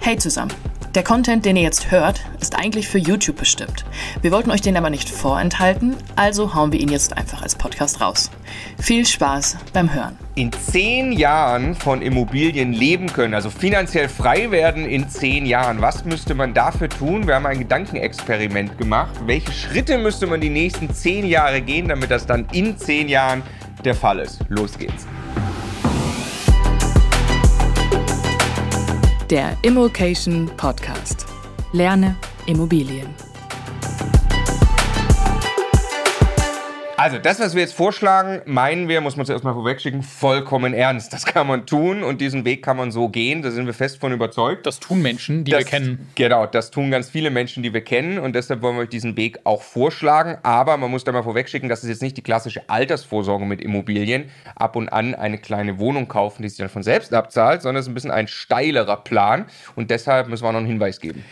Hey 0.00 0.16
zusammen! 0.16 0.52
Der 0.94 1.04
Content, 1.04 1.44
den 1.44 1.54
ihr 1.56 1.62
jetzt 1.62 1.90
hört, 1.90 2.20
ist 2.40 2.56
eigentlich 2.58 2.88
für 2.88 2.98
YouTube 2.98 3.36
bestimmt. 3.36 3.84
Wir 4.22 4.32
wollten 4.32 4.50
euch 4.50 4.62
den 4.62 4.76
aber 4.76 4.90
nicht 4.90 5.10
vorenthalten, 5.10 5.94
also 6.16 6.54
hauen 6.54 6.72
wir 6.72 6.80
ihn 6.80 6.88
jetzt 6.88 7.16
einfach 7.16 7.42
als 7.42 7.54
Podcast 7.54 8.00
raus. 8.00 8.30
Viel 8.80 9.04
Spaß 9.04 9.58
beim 9.72 9.92
Hören. 9.92 10.18
In 10.34 10.50
zehn 10.50 11.12
Jahren 11.12 11.74
von 11.74 12.00
Immobilien 12.00 12.72
leben 12.72 13.12
können, 13.12 13.34
also 13.34 13.50
finanziell 13.50 14.08
frei 14.08 14.50
werden 14.50 14.86
in 14.86 15.08
zehn 15.08 15.44
Jahren. 15.44 15.82
Was 15.82 16.04
müsste 16.04 16.34
man 16.34 16.54
dafür 16.54 16.88
tun? 16.88 17.26
Wir 17.26 17.34
haben 17.34 17.46
ein 17.46 17.58
Gedankenexperiment 17.58 18.78
gemacht. 18.78 19.12
Welche 19.26 19.52
Schritte 19.52 19.98
müsste 19.98 20.26
man 20.26 20.40
die 20.40 20.50
nächsten 20.50 20.92
zehn 20.92 21.26
Jahre 21.26 21.60
gehen, 21.60 21.88
damit 21.88 22.10
das 22.10 22.26
dann 22.26 22.46
in 22.52 22.78
zehn 22.78 23.08
Jahren 23.08 23.42
der 23.84 23.94
Fall 23.94 24.20
ist? 24.20 24.40
Los 24.48 24.78
geht's. 24.78 25.06
Der 29.30 29.58
Immokation 29.60 30.50
Podcast. 30.56 31.26
Lerne 31.74 32.16
Immobilien. 32.46 33.27
Also, 36.98 37.16
das, 37.18 37.38
was 37.38 37.54
wir 37.54 37.62
jetzt 37.62 37.74
vorschlagen, 37.74 38.42
meinen 38.44 38.88
wir, 38.88 39.00
muss 39.00 39.16
man 39.16 39.24
zuerst 39.24 39.44
mal 39.44 39.52
vorwegschicken, 39.52 40.02
vollkommen 40.02 40.74
ernst. 40.74 41.12
Das 41.12 41.24
kann 41.24 41.46
man 41.46 41.64
tun 41.64 42.02
und 42.02 42.20
diesen 42.20 42.44
Weg 42.44 42.64
kann 42.64 42.76
man 42.76 42.90
so 42.90 43.08
gehen. 43.08 43.40
Da 43.40 43.52
sind 43.52 43.66
wir 43.66 43.72
fest 43.72 44.00
von 44.00 44.10
überzeugt. 44.10 44.66
Das 44.66 44.80
tun 44.80 45.00
Menschen, 45.00 45.44
die 45.44 45.52
das, 45.52 45.60
wir 45.60 45.66
kennen. 45.66 46.08
Genau, 46.16 46.46
das 46.46 46.72
tun 46.72 46.90
ganz 46.90 47.08
viele 47.08 47.30
Menschen, 47.30 47.62
die 47.62 47.72
wir 47.72 47.82
kennen 47.82 48.18
und 48.18 48.34
deshalb 48.34 48.62
wollen 48.62 48.74
wir 48.74 48.82
euch 48.82 48.88
diesen 48.88 49.16
Weg 49.16 49.38
auch 49.44 49.62
vorschlagen. 49.62 50.38
Aber 50.42 50.76
man 50.76 50.90
muss 50.90 51.04
da 51.04 51.12
mal 51.12 51.22
vorwegschicken, 51.22 51.68
das 51.68 51.84
ist 51.84 51.88
jetzt 51.88 52.02
nicht 52.02 52.16
die 52.16 52.22
klassische 52.22 52.68
Altersvorsorge 52.68 53.44
mit 53.44 53.60
Immobilien. 53.60 54.24
Ab 54.56 54.74
und 54.74 54.88
an 54.88 55.14
eine 55.14 55.38
kleine 55.38 55.78
Wohnung 55.78 56.08
kaufen, 56.08 56.42
die 56.42 56.48
sich 56.48 56.58
dann 56.58 56.68
von 56.68 56.82
selbst 56.82 57.14
abzahlt, 57.14 57.62
sondern 57.62 57.78
es 57.78 57.86
ist 57.86 57.92
ein 57.92 57.94
bisschen 57.94 58.10
ein 58.10 58.26
steilerer 58.26 58.96
Plan 58.96 59.44
und 59.76 59.92
deshalb 59.92 60.26
müssen 60.26 60.42
wir 60.42 60.48
auch 60.48 60.52
noch 60.52 60.58
einen 60.58 60.66
Hinweis 60.66 60.98
geben. 60.98 61.24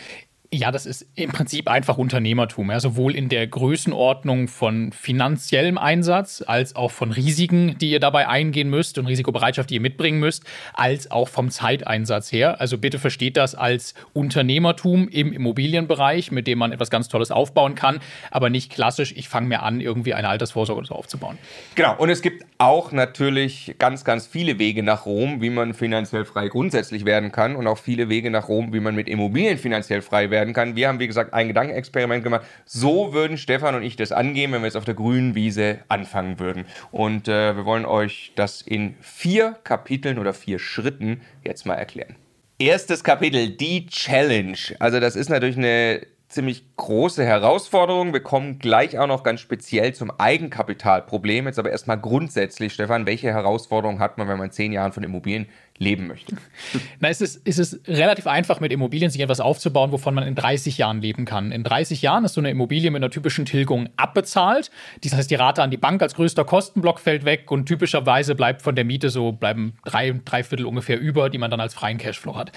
Ja, 0.53 0.71
das 0.71 0.87
ist 0.87 1.07
im 1.17 1.33
Prinzip 1.33 1.69
einfach 1.69 1.99
Unternehmertum. 1.99 2.71
Ja, 2.71 2.79
sowohl 2.79 3.17
in 3.17 3.29
der 3.29 3.47
Größenordnung 3.47 4.49
von 4.49 4.93
finanziellem 4.93 5.77
Einsatz 5.77 6.43
als 6.47 6.77
auch 6.77 6.91
von 6.93 7.11
Risiken, 7.11 7.77
die 7.79 7.91
ihr 7.91 8.01
dabei 8.01 8.29
eingehen 8.29 8.71
müsst 8.71 8.99
und 8.99 9.07
Risikobereitschaft, 9.07 9.71
die 9.71 9.75
ihr 9.75 9.81
mitbringen 9.81 10.21
müsst, 10.21 10.45
als 10.73 11.11
auch 11.11 11.29
vom 11.29 11.51
Zeiteinsatz 11.51 12.31
her. 12.31 12.61
Also 12.61 12.79
bitte 12.79 12.99
versteht 12.99 13.37
das 13.37 13.55
als 13.55 13.95
Unternehmertum 14.13 15.09
im 15.09 15.33
Immobilienbereich, 15.33 16.31
mit 16.31 16.47
dem 16.47 16.59
man 16.59 16.73
etwas 16.73 16.91
ganz 16.91 17.09
Tolles 17.09 17.31
aufbauen 17.31 17.75
kann, 17.75 17.99
aber 18.31 18.49
nicht 18.49 18.71
klassisch, 18.71 19.15
ich 19.17 19.29
fange 19.29 19.49
mir 19.49 19.63
an, 19.63 19.81
irgendwie 19.81 20.15
eine 20.15 20.29
Altersvorsorge 20.29 20.87
so 20.87 20.95
aufzubauen. 20.95 21.39
Genau, 21.75 21.97
und 21.97 22.11
es 22.11 22.23
gibt 22.23 22.45
auch 22.59 22.93
natürlich 22.93 23.75
ganz, 23.79 24.05
ganz 24.05 24.27
viele 24.27 24.59
Wege 24.59 24.83
nach 24.83 25.07
Rom, 25.07 25.43
wie 25.43 25.51
man 25.51 25.75
finanziell 25.75 26.25
frei 26.25 26.49
grundsätzlich 26.49 27.05
werden 27.05 27.33
kann 27.33 27.57
und 27.57 27.67
auch 27.67 27.79
viele 27.79 28.09
Wege 28.09 28.31
nach 28.31 28.49
Rom, 28.49 28.73
wie 28.73 28.81
man 28.81 28.95
mit 28.95 29.09
Immobilien 29.09 29.59
finanziell 29.59 30.03
frei 30.03 30.31
werden 30.31 30.36
kann. 30.53 30.77
Wir 30.77 30.89
haben, 30.89 30.99
wie 30.99 31.07
gesagt, 31.07 31.35
ein 31.35 31.49
Gedankenexperiment 31.49 32.23
gemacht. 32.23 32.45
So 32.65 33.13
würden 33.13 33.39
Stefan 33.39 33.75
und 33.75 33.83
ich 33.83 33.97
das 33.97 34.13
angehen, 34.13 34.53
wenn 34.53 34.61
wir 34.61 34.67
jetzt 34.67 34.77
auf 34.77 34.85
der 34.85 34.95
grünen 34.95 35.35
Wiese 35.35 35.79
anfangen 35.89 36.39
würden. 36.39 36.65
Und 36.91 37.29
äh, 37.29 37.57
wir 37.57 37.65
wollen 37.65 37.87
euch 37.87 38.33
das 38.37 38.63
in 38.63 38.95
vier 39.01 39.57
Kapiteln 39.65 40.19
oder 40.19 40.35
vier 40.35 40.59
Schritten 40.59 41.21
jetzt 41.45 41.67
mal 41.67 41.75
erklären. 41.75 42.17
Erstes 42.59 43.05
Kapitel, 43.05 43.51
die 43.51 43.87
Challenge. 43.87 44.57
Also 44.79 44.99
das 44.99 45.15
ist 45.15 45.29
natürlich 45.29 45.59
eine 45.59 46.07
ziemlich 46.29 46.65
große 46.77 47.25
Herausforderung. 47.25 48.13
Wir 48.13 48.23
kommen 48.23 48.59
gleich 48.59 48.99
auch 48.99 49.07
noch 49.07 49.23
ganz 49.23 49.41
speziell 49.41 49.95
zum 49.95 50.11
Eigenkapitalproblem. 50.11 51.47
Jetzt 51.47 51.59
aber 51.59 51.71
erstmal 51.71 52.01
grundsätzlich, 52.01 52.73
Stefan, 52.73 53.07
welche 53.07 53.29
Herausforderungen 53.29 54.01
hat 54.01 54.19
man, 54.19 54.29
wenn 54.29 54.39
man 54.39 54.51
zehn 54.51 54.73
Jahren 54.73 54.93
von 54.93 55.03
Immobilien 55.03 55.47
leben 55.79 56.07
möchte. 56.07 56.37
Na, 57.01 57.09
es 57.09 57.21
ist, 57.21 57.41
es 57.45 57.59
ist 57.59 57.89
relativ 57.89 58.27
einfach 58.27 58.61
mit 58.61 58.73
Immobilien 58.73 59.11
sich 59.11 59.21
etwas 59.21 59.41
aufzubauen, 59.41 59.93
wovon 59.93 60.15
man 60.15 60.27
in 60.27 60.35
30 60.35 60.79
Jahren 60.79 61.01
leben 61.01 61.25
kann. 61.25 61.53
In 61.53 61.65
30 61.65 62.03
Jahren 62.03 62.25
ist 62.25 62.35
so 62.35 62.41
eine 62.41 62.51
Immobilie 62.51 62.91
mit 62.91 63.03
einer 63.03 63.11
typischen 63.11 63.45
Tilgung 63.45 63.89
abbezahlt. 63.97 64.71
Das 65.03 65.15
heißt, 65.15 65.31
die 65.31 65.35
Rate 65.35 65.63
an 65.63 65.71
die 65.71 65.77
Bank 65.77 66.03
als 66.03 66.15
größter 66.15 66.45
Kostenblock 66.45 67.01
fällt 67.01 67.25
weg 67.25 67.51
und 67.51 67.67
typischerweise 67.67 68.35
bleibt 68.35 68.63
von 68.63 68.75
der 68.75 68.85
Miete 68.85 69.11
so 69.11 69.33
bleiben 69.33 69.75
drei, 69.85 70.15
drei 70.25 70.43
Viertel 70.43 70.67
ungefähr 70.67 70.99
über, 70.99 71.31
die 71.31 71.39
man 71.39 71.51
dann 71.51 71.61
als 71.61 71.75
freien 71.75 71.99
Cashflow 71.99 72.37
hat. 72.37 72.53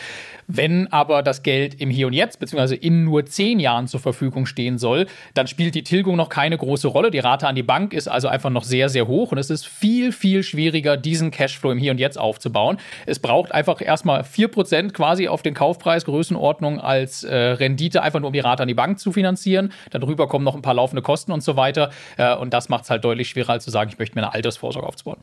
Wenn 0.48 0.92
aber 0.92 1.24
das 1.24 1.44
Geld 1.44 1.80
im 1.80 1.90
Hier 1.90 2.08
und 2.08 2.14
Jetzt, 2.14 2.40
beziehungsweise 2.40 2.76
in 2.76 3.04
nur 3.04 3.26
10 3.26 3.60
Jahren 3.60 3.88
zur 3.88 4.00
Verfügung 4.00 4.46
stehen 4.46 4.78
soll, 4.78 5.08
dann 5.34 5.48
spielt 5.48 5.76
die 5.76 5.84
Tilgung 5.84 6.16
noch 6.16 6.30
keine 6.30 6.58
große 6.58 6.88
Rolle. 6.88 7.12
Die 7.12 7.20
Rate 7.20 7.48
an 7.48 7.56
die 7.56 7.64
Bank 7.64 7.94
ist 7.94 8.08
also 8.08 8.28
einfach 8.28 8.50
noch 8.50 8.64
sehr, 8.64 8.90
sehr 8.90 9.08
hoch 9.08 9.32
und 9.32 9.38
es 9.38 9.50
ist 9.50 9.68
viel, 9.68 10.12
viel 10.12 10.44
schwieriger, 10.44 10.98
diesen 10.98 11.32
Cashflow 11.32 11.72
im 11.72 11.78
Hier 11.78 11.92
und 11.92 12.00
Jetzt 12.00 12.18
aufzubauen. 12.18 12.78
Es 13.10 13.20
braucht 13.20 13.52
einfach 13.52 13.82
erstmal 13.82 14.22
4% 14.22 14.92
quasi 14.92 15.28
auf 15.28 15.42
den 15.42 15.54
Kaufpreis 15.54 16.06
Größenordnung 16.06 16.80
als 16.80 17.24
äh, 17.24 17.36
Rendite, 17.36 18.02
einfach 18.02 18.20
nur 18.20 18.28
um 18.28 18.34
die 18.34 18.40
Rate 18.40 18.64
an 18.64 18.68
die 18.68 18.74
Bank 18.74 19.00
zu 19.00 19.12
finanzieren. 19.12 19.74
Darüber 19.92 20.28
kommen 20.28 20.46
noch 20.46 20.56
ein 20.56 20.62
paar 20.62 20.74
laufende 20.74 21.02
Kosten 21.02 21.32
und 21.32 21.42
so 21.42 21.56
weiter. 21.56 21.90
Äh, 22.18 22.36
und 22.36 22.54
das 22.54 22.70
macht 22.70 22.86
es 22.86 22.90
halt 22.90 23.04
deutlich 23.04 23.30
schwerer, 23.30 23.54
als 23.54 23.64
zu 23.64 23.72
sagen, 23.72 23.90
ich 23.92 24.00
möchte 24.00 24.16
mir 24.16 24.24
eine 24.24 24.34
Altersvorsorge 24.34 24.88
aufzubauen. 24.88 25.18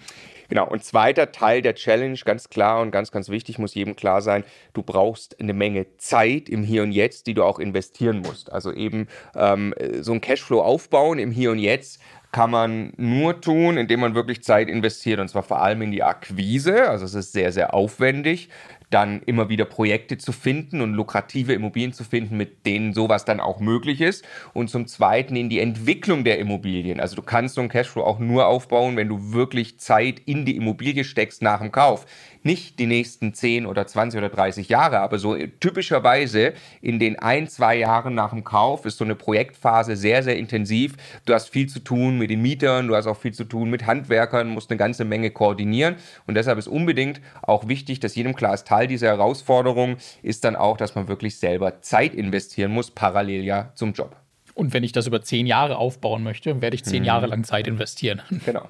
Genau, 0.48 0.66
und 0.69 0.84
zweiter 0.84 1.32
Teil 1.32 1.62
der 1.62 1.75
Challenge, 1.75 2.19
ganz 2.25 2.48
klar 2.48 2.81
und 2.81 2.90
ganz, 2.90 3.10
ganz 3.10 3.28
wichtig, 3.28 3.58
muss 3.58 3.75
jedem 3.75 3.96
klar 3.96 4.22
sein, 4.22 4.44
du 4.72 4.82
brauchst 4.82 5.40
eine 5.40 5.52
Menge 5.52 5.87
Zeit 5.98 6.48
im 6.48 6.62
Hier 6.62 6.82
und 6.82 6.93
Jetzt, 6.93 7.26
die 7.26 7.34
du 7.34 7.44
auch 7.44 7.58
investieren 7.58 8.20
musst. 8.20 8.52
Also 8.52 8.72
eben 8.72 9.08
ähm, 9.34 9.75
so 10.00 10.12
ein 10.12 10.20
Cashflow 10.20 10.60
aufbauen 10.60 11.19
im 11.19 11.31
Hier 11.31 11.50
und 11.50 11.58
Jetzt 11.58 12.00
kann 12.32 12.50
man 12.50 12.93
nur 12.96 13.40
tun, 13.40 13.78
indem 13.78 14.00
man 14.00 14.14
wirklich 14.14 14.43
Zeit 14.43 14.69
investiert 14.69 15.20
und 15.20 15.28
zwar 15.28 15.43
vor 15.43 15.62
allem 15.62 15.81
in 15.82 15.90
die 15.90 16.02
Akquise. 16.02 16.88
Also 16.88 17.04
es 17.06 17.14
ist 17.14 17.32
sehr, 17.32 17.50
sehr 17.52 17.72
aufwendig 17.72 18.50
dann 18.91 19.23
immer 19.23 19.49
wieder 19.49 19.65
Projekte 19.65 20.17
zu 20.17 20.33
finden 20.33 20.81
und 20.81 20.94
lukrative 20.94 21.53
Immobilien 21.53 21.93
zu 21.93 22.05
finden, 22.05 22.37
mit 22.37 22.67
denen 22.67 22.94
sowas 22.94 23.25
dann 23.25 23.41
auch 23.41 23.59
möglich 23.59 24.00
ist. 24.00 24.25
Und 24.53 24.71
zum 24.71 24.87
Zweiten 24.87 25.35
in 25.35 25.49
die 25.49 25.59
Entwicklung 25.59 26.23
der 26.23 26.38
Immobilien. 26.38 27.00
Also 27.00 27.17
du 27.17 27.23
kannst 27.23 27.56
so 27.56 27.61
einen 27.61 27.71
Cashflow 27.71 28.05
auch 28.05 28.19
nur 28.19 28.47
aufbauen, 28.47 28.97
wenn 28.97 29.09
du 29.09 29.33
wirklich 29.33 29.81
Zeit 29.81 30.21
in 30.25 30.44
die 30.44 30.56
Immobilie 30.56 31.05
steckst 31.05 31.43
nach 31.43 31.61
dem 31.61 31.73
Kauf 31.73 32.06
nicht 32.46 32.78
die 32.78 32.87
nächsten 32.87 33.34
10 33.34 33.66
oder 33.66 33.87
20 33.87 34.16
oder 34.19 34.31
30 34.31 34.69
Jahre, 34.70 35.00
aber 35.00 35.19
so 35.19 35.37
typischerweise 35.37 36.54
in 36.81 36.98
den 36.98 37.19
ein, 37.19 37.48
zwei 37.48 37.76
Jahren 37.76 38.14
nach 38.14 38.31
dem 38.31 38.44
Kauf 38.44 38.87
ist 38.87 38.96
so 38.96 39.04
eine 39.04 39.14
Projektphase 39.14 39.96
sehr, 39.96 40.22
sehr 40.22 40.38
intensiv. 40.38 40.94
Du 41.26 41.34
hast 41.34 41.50
viel 41.50 41.69
zu 41.69 41.81
tun 41.81 42.16
mit 42.16 42.31
den 42.31 42.40
Mietern, 42.40 42.88
du 42.88 42.96
hast 42.96 43.06
auch 43.06 43.19
viel 43.19 43.34
zu 43.34 43.44
tun 43.44 43.69
mit 43.69 43.84
Handwerkern, 43.87 44.48
musst 44.48 44.70
eine 44.70 44.78
ganze 44.78 45.04
Menge 45.04 45.31
koordinieren 45.31 45.96
und 46.26 46.34
deshalb 46.34 46.58
ist 46.58 46.69
unbedingt 46.69 47.20
auch 47.43 47.69
wichtig, 47.69 48.00
dass 48.00 48.14
jedem 48.14 48.34
klar 48.34 48.54
ist, 48.54 48.66
Teil 48.66 48.87
dieser 48.87 49.08
Herausforderung 49.08 49.96
ist 50.22 50.44
dann 50.44 50.56
auch, 50.56 50.76
dass 50.76 50.94
man 50.94 51.08
wirklich 51.08 51.38
selber 51.38 51.82
Zeit 51.82 52.14
investieren 52.14 52.72
muss, 52.72 52.90
parallel 52.90 53.44
ja 53.44 53.72
zum 53.75 53.92
Job. 53.92 54.16
Und 54.54 54.72
wenn 54.72 54.84
ich 54.84 54.92
das 54.92 55.06
über 55.06 55.20
zehn 55.20 55.46
Jahre 55.46 55.76
aufbauen 55.76 56.22
möchte, 56.22 56.62
werde 56.62 56.76
ich 56.76 56.84
zehn 56.84 57.00
mhm. 57.00 57.06
Jahre 57.06 57.26
lang 57.26 57.44
Zeit 57.44 57.66
investieren. 57.66 58.22
Genau. 58.46 58.69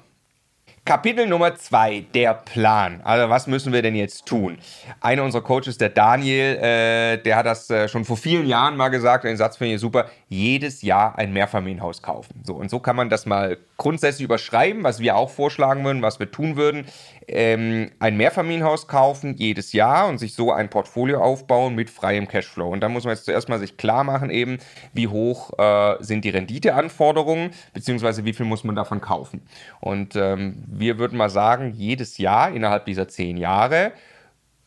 Kapitel 0.87 1.27
Nummer 1.27 1.53
zwei, 1.53 2.05
der 2.13 2.33
Plan. 2.33 3.01
Also 3.03 3.29
was 3.29 3.45
müssen 3.45 3.73
wir 3.73 3.81
denn 3.81 3.93
jetzt 3.93 4.25
tun? 4.25 4.57
Einer 5.01 5.25
unserer 5.25 5.43
Coaches, 5.43 5.77
der 5.77 5.89
Daniel, 5.89 6.55
äh, 6.55 7.17
der 7.17 7.35
hat 7.35 7.45
das 7.45 7.69
äh, 7.69 7.89
schon 7.89 8.05
vor 8.05 8.15
vielen 8.15 8.47
Jahren 8.47 8.77
mal 8.77 8.87
gesagt, 8.87 9.25
den 9.25 9.35
Satz 9.35 9.57
finde 9.57 9.75
ich 9.75 9.81
super, 9.81 10.05
jedes 10.29 10.83
Jahr 10.83 11.17
ein 11.19 11.33
Mehrfamilienhaus 11.33 12.01
kaufen. 12.01 12.41
So, 12.45 12.53
und 12.53 12.69
so 12.69 12.79
kann 12.79 12.95
man 12.95 13.09
das 13.09 13.25
mal 13.25 13.57
grundsätzlich 13.75 14.23
überschreiben, 14.23 14.83
was 14.83 15.01
wir 15.01 15.17
auch 15.17 15.29
vorschlagen 15.29 15.83
würden, 15.83 16.01
was 16.01 16.19
wir 16.19 16.31
tun 16.31 16.55
würden 16.55 16.85
ähm, 17.27 17.91
ein 17.99 18.15
Mehrfamilienhaus 18.15 18.87
kaufen 18.87 19.35
jedes 19.35 19.73
Jahr 19.73 20.07
und 20.07 20.17
sich 20.17 20.33
so 20.33 20.51
ein 20.51 20.69
Portfolio 20.69 21.21
aufbauen 21.21 21.75
mit 21.75 21.89
freiem 21.89 22.27
Cashflow. 22.27 22.69
Und 22.69 22.81
da 22.81 22.89
muss 22.89 23.03
man 23.03 23.13
jetzt 23.13 23.25
zuerst 23.25 23.49
mal 23.49 23.59
sich 23.59 23.75
klar 23.75 24.03
machen, 24.03 24.29
eben, 24.29 24.59
wie 24.93 25.07
hoch 25.07 25.51
äh, 25.59 25.97
sind 25.99 26.23
die 26.23 26.29
Renditeanforderungen, 26.29 27.51
beziehungsweise 27.73 28.23
wie 28.23 28.33
viel 28.33 28.45
muss 28.45 28.63
man 28.63 28.75
davon 28.75 29.01
kaufen. 29.01 29.41
Und 29.81 30.15
ähm, 30.15 30.63
wir 30.67 30.99
würden 30.99 31.17
mal 31.17 31.29
sagen, 31.29 31.73
jedes 31.75 32.17
Jahr 32.17 32.51
innerhalb 32.51 32.85
dieser 32.85 33.07
zehn 33.09 33.35
Jahre 33.35 33.91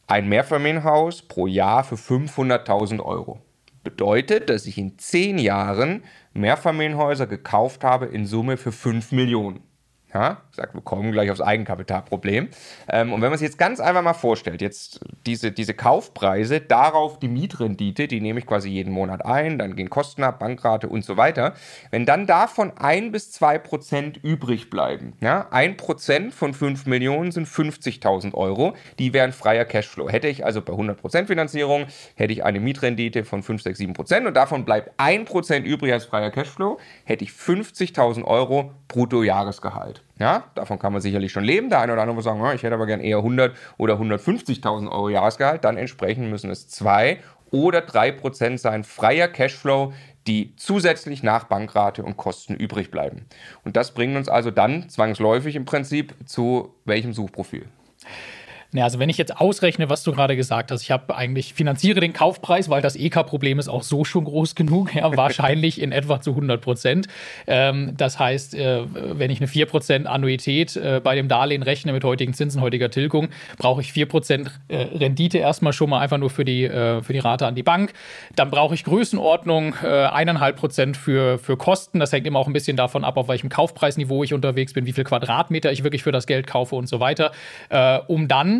ein 0.06 0.28
Mehrfamilienhaus 0.28 1.22
pro 1.22 1.46
Jahr 1.46 1.84
für 1.84 1.94
500.000 1.94 3.00
Euro. 3.00 3.40
Bedeutet, 3.82 4.50
dass 4.50 4.66
ich 4.66 4.76
in 4.76 4.98
zehn 4.98 5.38
Jahren 5.38 6.02
Mehrfamilienhäuser 6.34 7.26
gekauft 7.26 7.84
habe 7.84 8.06
in 8.06 8.26
Summe 8.26 8.56
für 8.58 8.72
5 8.72 9.12
Millionen. 9.12 9.60
Ja, 10.12 10.42
sagt, 10.60 10.74
wir 10.74 10.82
kommen 10.82 11.12
gleich 11.12 11.30
aufs 11.30 11.40
Eigenkapitalproblem. 11.40 12.48
Ähm, 12.88 13.12
und 13.12 13.22
wenn 13.22 13.30
man 13.30 13.38
sich 13.38 13.48
jetzt 13.48 13.58
ganz 13.58 13.80
einfach 13.80 14.02
mal 14.02 14.14
vorstellt, 14.14 14.60
jetzt 14.60 15.00
diese, 15.26 15.52
diese 15.52 15.74
Kaufpreise, 15.74 16.60
darauf 16.60 17.18
die 17.18 17.28
Mietrendite, 17.28 18.08
die 18.08 18.20
nehme 18.20 18.40
ich 18.40 18.46
quasi 18.46 18.68
jeden 18.68 18.92
Monat 18.92 19.24
ein, 19.24 19.58
dann 19.58 19.74
gehen 19.76 19.90
Kosten 19.90 20.22
ab, 20.22 20.38
Bankrate 20.40 20.88
und 20.88 21.04
so 21.04 21.16
weiter. 21.16 21.54
Wenn 21.90 22.06
dann 22.06 22.26
davon 22.26 22.72
ein 22.76 23.12
bis 23.12 23.32
zwei 23.32 23.58
Prozent 23.58 24.18
übrig 24.22 24.70
bleiben, 24.70 25.14
ja, 25.20 25.48
ein 25.50 25.76
Prozent 25.76 26.34
von 26.34 26.54
fünf 26.54 26.86
Millionen 26.86 27.32
sind 27.32 27.48
50.000 27.48 28.34
Euro, 28.34 28.74
die 28.98 29.12
wären 29.12 29.32
freier 29.32 29.64
Cashflow. 29.64 30.08
Hätte 30.08 30.28
ich 30.28 30.44
also 30.44 30.60
bei 30.62 30.72
100 30.72 31.00
Prozent 31.00 31.28
Finanzierung, 31.28 31.86
hätte 32.14 32.32
ich 32.32 32.44
eine 32.44 32.60
Mietrendite 32.60 33.24
von 33.24 33.42
5, 33.42 33.62
6, 33.62 33.78
7 33.78 33.92
Prozent 33.94 34.26
und 34.26 34.34
davon 34.34 34.64
bleibt 34.64 34.92
ein 34.98 35.24
Prozent 35.24 35.66
übrig 35.66 35.92
als 35.92 36.04
freier 36.04 36.30
Cashflow, 36.30 36.78
hätte 37.04 37.24
ich 37.24 37.30
50.000 37.30 38.24
Euro 38.24 38.72
Bruttojahresgehalt. 38.88 40.02
Ja, 40.18 40.49
davon 40.54 40.78
kann 40.78 40.92
man 40.92 41.02
sicherlich 41.02 41.32
schon 41.32 41.44
leben. 41.44 41.70
Der 41.70 41.80
eine 41.80 41.92
oder 41.92 42.02
andere 42.02 42.14
muss 42.16 42.24
sagen, 42.24 42.42
ich 42.54 42.62
hätte 42.62 42.74
aber 42.74 42.86
gern 42.86 43.00
eher 43.00 43.18
100 43.18 43.56
oder 43.78 43.94
150.000 43.94 44.90
Euro 44.90 45.08
Jahresgehalt. 45.08 45.64
Dann 45.64 45.76
entsprechend 45.76 46.30
müssen 46.30 46.50
es 46.50 46.68
zwei 46.68 47.18
oder 47.50 47.80
drei 47.80 48.12
Prozent 48.12 48.60
sein 48.60 48.84
freier 48.84 49.28
Cashflow, 49.28 49.92
die 50.26 50.54
zusätzlich 50.56 51.22
nach 51.22 51.44
Bankrate 51.44 52.02
und 52.02 52.16
Kosten 52.16 52.54
übrig 52.54 52.90
bleiben. 52.90 53.26
Und 53.64 53.76
das 53.76 53.92
bringt 53.92 54.16
uns 54.16 54.28
also 54.28 54.50
dann 54.50 54.88
zwangsläufig 54.88 55.56
im 55.56 55.64
Prinzip 55.64 56.14
zu 56.26 56.74
welchem 56.84 57.12
Suchprofil? 57.12 57.66
Ja, 58.72 58.84
also 58.84 59.00
wenn 59.00 59.08
ich 59.08 59.18
jetzt 59.18 59.36
ausrechne, 59.36 59.90
was 59.90 60.04
du 60.04 60.12
gerade 60.12 60.36
gesagt 60.36 60.70
hast, 60.70 60.82
ich 60.82 60.92
habe 60.92 61.16
eigentlich 61.16 61.54
finanziere 61.54 61.98
den 61.98 62.12
Kaufpreis, 62.12 62.70
weil 62.70 62.80
das 62.80 62.94
EK-Problem 62.94 63.58
ist 63.58 63.68
auch 63.68 63.82
so 63.82 64.04
schon 64.04 64.24
groß 64.24 64.54
genug, 64.54 64.94
ja, 64.94 65.16
wahrscheinlich 65.16 65.80
in 65.80 65.90
etwa 65.90 66.20
zu 66.20 66.30
100 66.30 66.60
Prozent. 66.60 67.08
Ähm, 67.48 67.94
das 67.96 68.20
heißt, 68.20 68.54
äh, 68.54 68.82
wenn 68.94 69.32
ich 69.32 69.40
eine 69.40 69.48
4 69.48 69.66
Prozent 69.66 70.06
Annuität 70.06 70.76
äh, 70.76 71.00
bei 71.02 71.16
dem 71.16 71.26
Darlehen 71.26 71.64
rechne 71.64 71.92
mit 71.92 72.04
heutigen 72.04 72.32
Zinsen, 72.32 72.60
heutiger 72.60 72.92
Tilgung, 72.92 73.30
brauche 73.58 73.80
ich 73.80 73.92
4 73.92 74.06
Prozent 74.06 74.52
äh, 74.68 74.76
Rendite 74.76 75.38
erstmal 75.38 75.72
schon 75.72 75.90
mal 75.90 75.98
einfach 75.98 76.18
nur 76.18 76.30
für 76.30 76.44
die, 76.44 76.64
äh, 76.64 77.02
für 77.02 77.12
die 77.12 77.18
Rate 77.18 77.48
an 77.48 77.56
die 77.56 77.64
Bank. 77.64 77.92
Dann 78.36 78.50
brauche 78.50 78.74
ich 78.74 78.84
Größenordnung 78.84 79.74
äh, 79.82 79.88
eineinhalb 79.88 80.54
Prozent 80.56 80.96
für, 80.96 81.38
für 81.38 81.56
Kosten. 81.56 81.98
Das 81.98 82.12
hängt 82.12 82.24
immer 82.24 82.38
auch 82.38 82.46
ein 82.46 82.52
bisschen 82.52 82.76
davon 82.76 83.02
ab, 83.02 83.16
auf 83.16 83.26
welchem 83.26 83.48
Kaufpreisniveau 83.48 84.22
ich 84.22 84.32
unterwegs 84.32 84.74
bin, 84.74 84.86
wie 84.86 84.92
viel 84.92 85.04
Quadratmeter 85.04 85.72
ich 85.72 85.82
wirklich 85.82 86.04
für 86.04 86.12
das 86.12 86.28
Geld 86.28 86.46
kaufe 86.46 86.76
und 86.76 86.88
so 86.88 87.00
weiter, 87.00 87.32
äh, 87.70 87.98
um 88.06 88.28
dann 88.28 88.59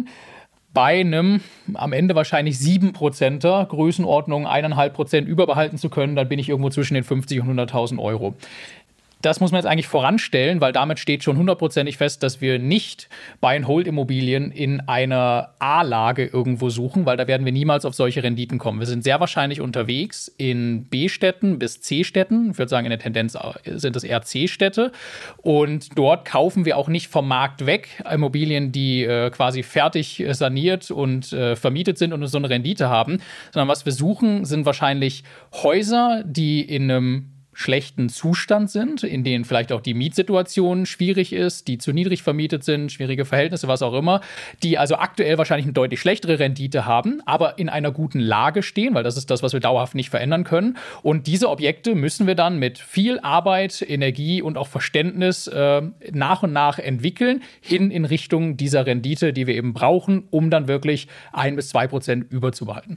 bei 0.72 1.00
einem 1.00 1.40
am 1.74 1.92
Ende 1.92 2.14
wahrscheinlich 2.14 2.56
7%er 2.56 3.66
Größenordnung 3.66 4.46
1,5% 4.46 5.24
überbehalten 5.24 5.78
zu 5.78 5.88
können, 5.88 6.14
dann 6.14 6.28
bin 6.28 6.38
ich 6.38 6.48
irgendwo 6.48 6.70
zwischen 6.70 6.94
den 6.94 7.02
50 7.02 7.40
und 7.40 7.58
100.000 7.58 7.98
Euro. 7.98 8.34
Das 9.22 9.40
muss 9.40 9.52
man 9.52 9.60
jetzt 9.60 9.70
eigentlich 9.70 9.88
voranstellen, 9.88 10.60
weil 10.60 10.72
damit 10.72 10.98
steht 10.98 11.22
schon 11.22 11.36
hundertprozentig 11.36 11.98
fest, 11.98 12.22
dass 12.22 12.40
wir 12.40 12.58
nicht 12.58 13.08
Buy-and-Hold-Immobilien 13.40 14.50
in 14.50 14.80
einer 14.80 15.54
A-Lage 15.58 16.24
irgendwo 16.24 16.70
suchen, 16.70 17.04
weil 17.04 17.16
da 17.16 17.26
werden 17.26 17.44
wir 17.44 17.52
niemals 17.52 17.84
auf 17.84 17.94
solche 17.94 18.22
Renditen 18.22 18.58
kommen. 18.58 18.80
Wir 18.80 18.86
sind 18.86 19.04
sehr 19.04 19.20
wahrscheinlich 19.20 19.60
unterwegs 19.60 20.32
in 20.38 20.84
B-Städten 20.84 21.58
bis 21.58 21.82
C-Städten. 21.82 22.52
Ich 22.52 22.58
würde 22.58 22.70
sagen, 22.70 22.86
in 22.86 22.90
der 22.90 22.98
Tendenz 22.98 23.36
sind 23.64 23.96
es 23.96 24.04
eher 24.04 24.22
C-Städte. 24.22 24.92
Und 25.38 25.98
dort 25.98 26.24
kaufen 26.24 26.64
wir 26.64 26.78
auch 26.78 26.88
nicht 26.88 27.08
vom 27.08 27.28
Markt 27.28 27.66
weg 27.66 28.02
Immobilien, 28.10 28.72
die 28.72 29.04
äh, 29.04 29.30
quasi 29.30 29.62
fertig 29.62 30.24
saniert 30.32 30.90
und 30.90 31.32
äh, 31.32 31.56
vermietet 31.56 31.98
sind 31.98 32.12
und 32.12 32.26
so 32.26 32.38
eine 32.38 32.48
Rendite 32.48 32.88
haben, 32.88 33.20
sondern 33.52 33.68
was 33.68 33.84
wir 33.84 33.92
suchen, 33.92 34.44
sind 34.44 34.66
wahrscheinlich 34.66 35.24
Häuser, 35.52 36.22
die 36.24 36.62
in 36.62 36.90
einem 36.90 37.39
schlechten 37.52 38.08
Zustand 38.08 38.70
sind, 38.70 39.02
in 39.02 39.24
denen 39.24 39.44
vielleicht 39.44 39.72
auch 39.72 39.80
die 39.80 39.94
Mietsituation 39.94 40.86
schwierig 40.86 41.32
ist, 41.32 41.68
die 41.68 41.78
zu 41.78 41.92
niedrig 41.92 42.22
vermietet 42.22 42.64
sind, 42.64 42.92
schwierige 42.92 43.24
Verhältnisse, 43.24 43.68
was 43.68 43.82
auch 43.82 43.92
immer, 43.94 44.20
die 44.62 44.78
also 44.78 44.96
aktuell 44.96 45.36
wahrscheinlich 45.36 45.66
eine 45.66 45.72
deutlich 45.72 46.00
schlechtere 46.00 46.38
Rendite 46.38 46.86
haben, 46.86 47.20
aber 47.26 47.58
in 47.58 47.68
einer 47.68 47.90
guten 47.90 48.20
Lage 48.20 48.62
stehen, 48.62 48.94
weil 48.94 49.02
das 49.02 49.16
ist 49.16 49.30
das, 49.30 49.42
was 49.42 49.52
wir 49.52 49.60
dauerhaft 49.60 49.94
nicht 49.94 50.10
verändern 50.10 50.44
können. 50.44 50.76
Und 51.02 51.26
diese 51.26 51.50
Objekte 51.50 51.94
müssen 51.94 52.26
wir 52.26 52.34
dann 52.34 52.58
mit 52.58 52.78
viel 52.78 53.18
Arbeit, 53.20 53.84
Energie 53.86 54.42
und 54.42 54.56
auch 54.56 54.68
Verständnis 54.68 55.46
äh, 55.48 55.82
nach 56.12 56.42
und 56.42 56.52
nach 56.52 56.78
entwickeln, 56.78 57.42
hin 57.60 57.90
in 57.90 58.04
Richtung 58.04 58.56
dieser 58.56 58.86
Rendite, 58.86 59.32
die 59.32 59.46
wir 59.46 59.54
eben 59.54 59.72
brauchen, 59.72 60.24
um 60.30 60.50
dann 60.50 60.68
wirklich 60.68 61.08
ein 61.32 61.56
bis 61.56 61.70
zwei 61.70 61.86
Prozent 61.86 62.30
überzubehalten. 62.30 62.96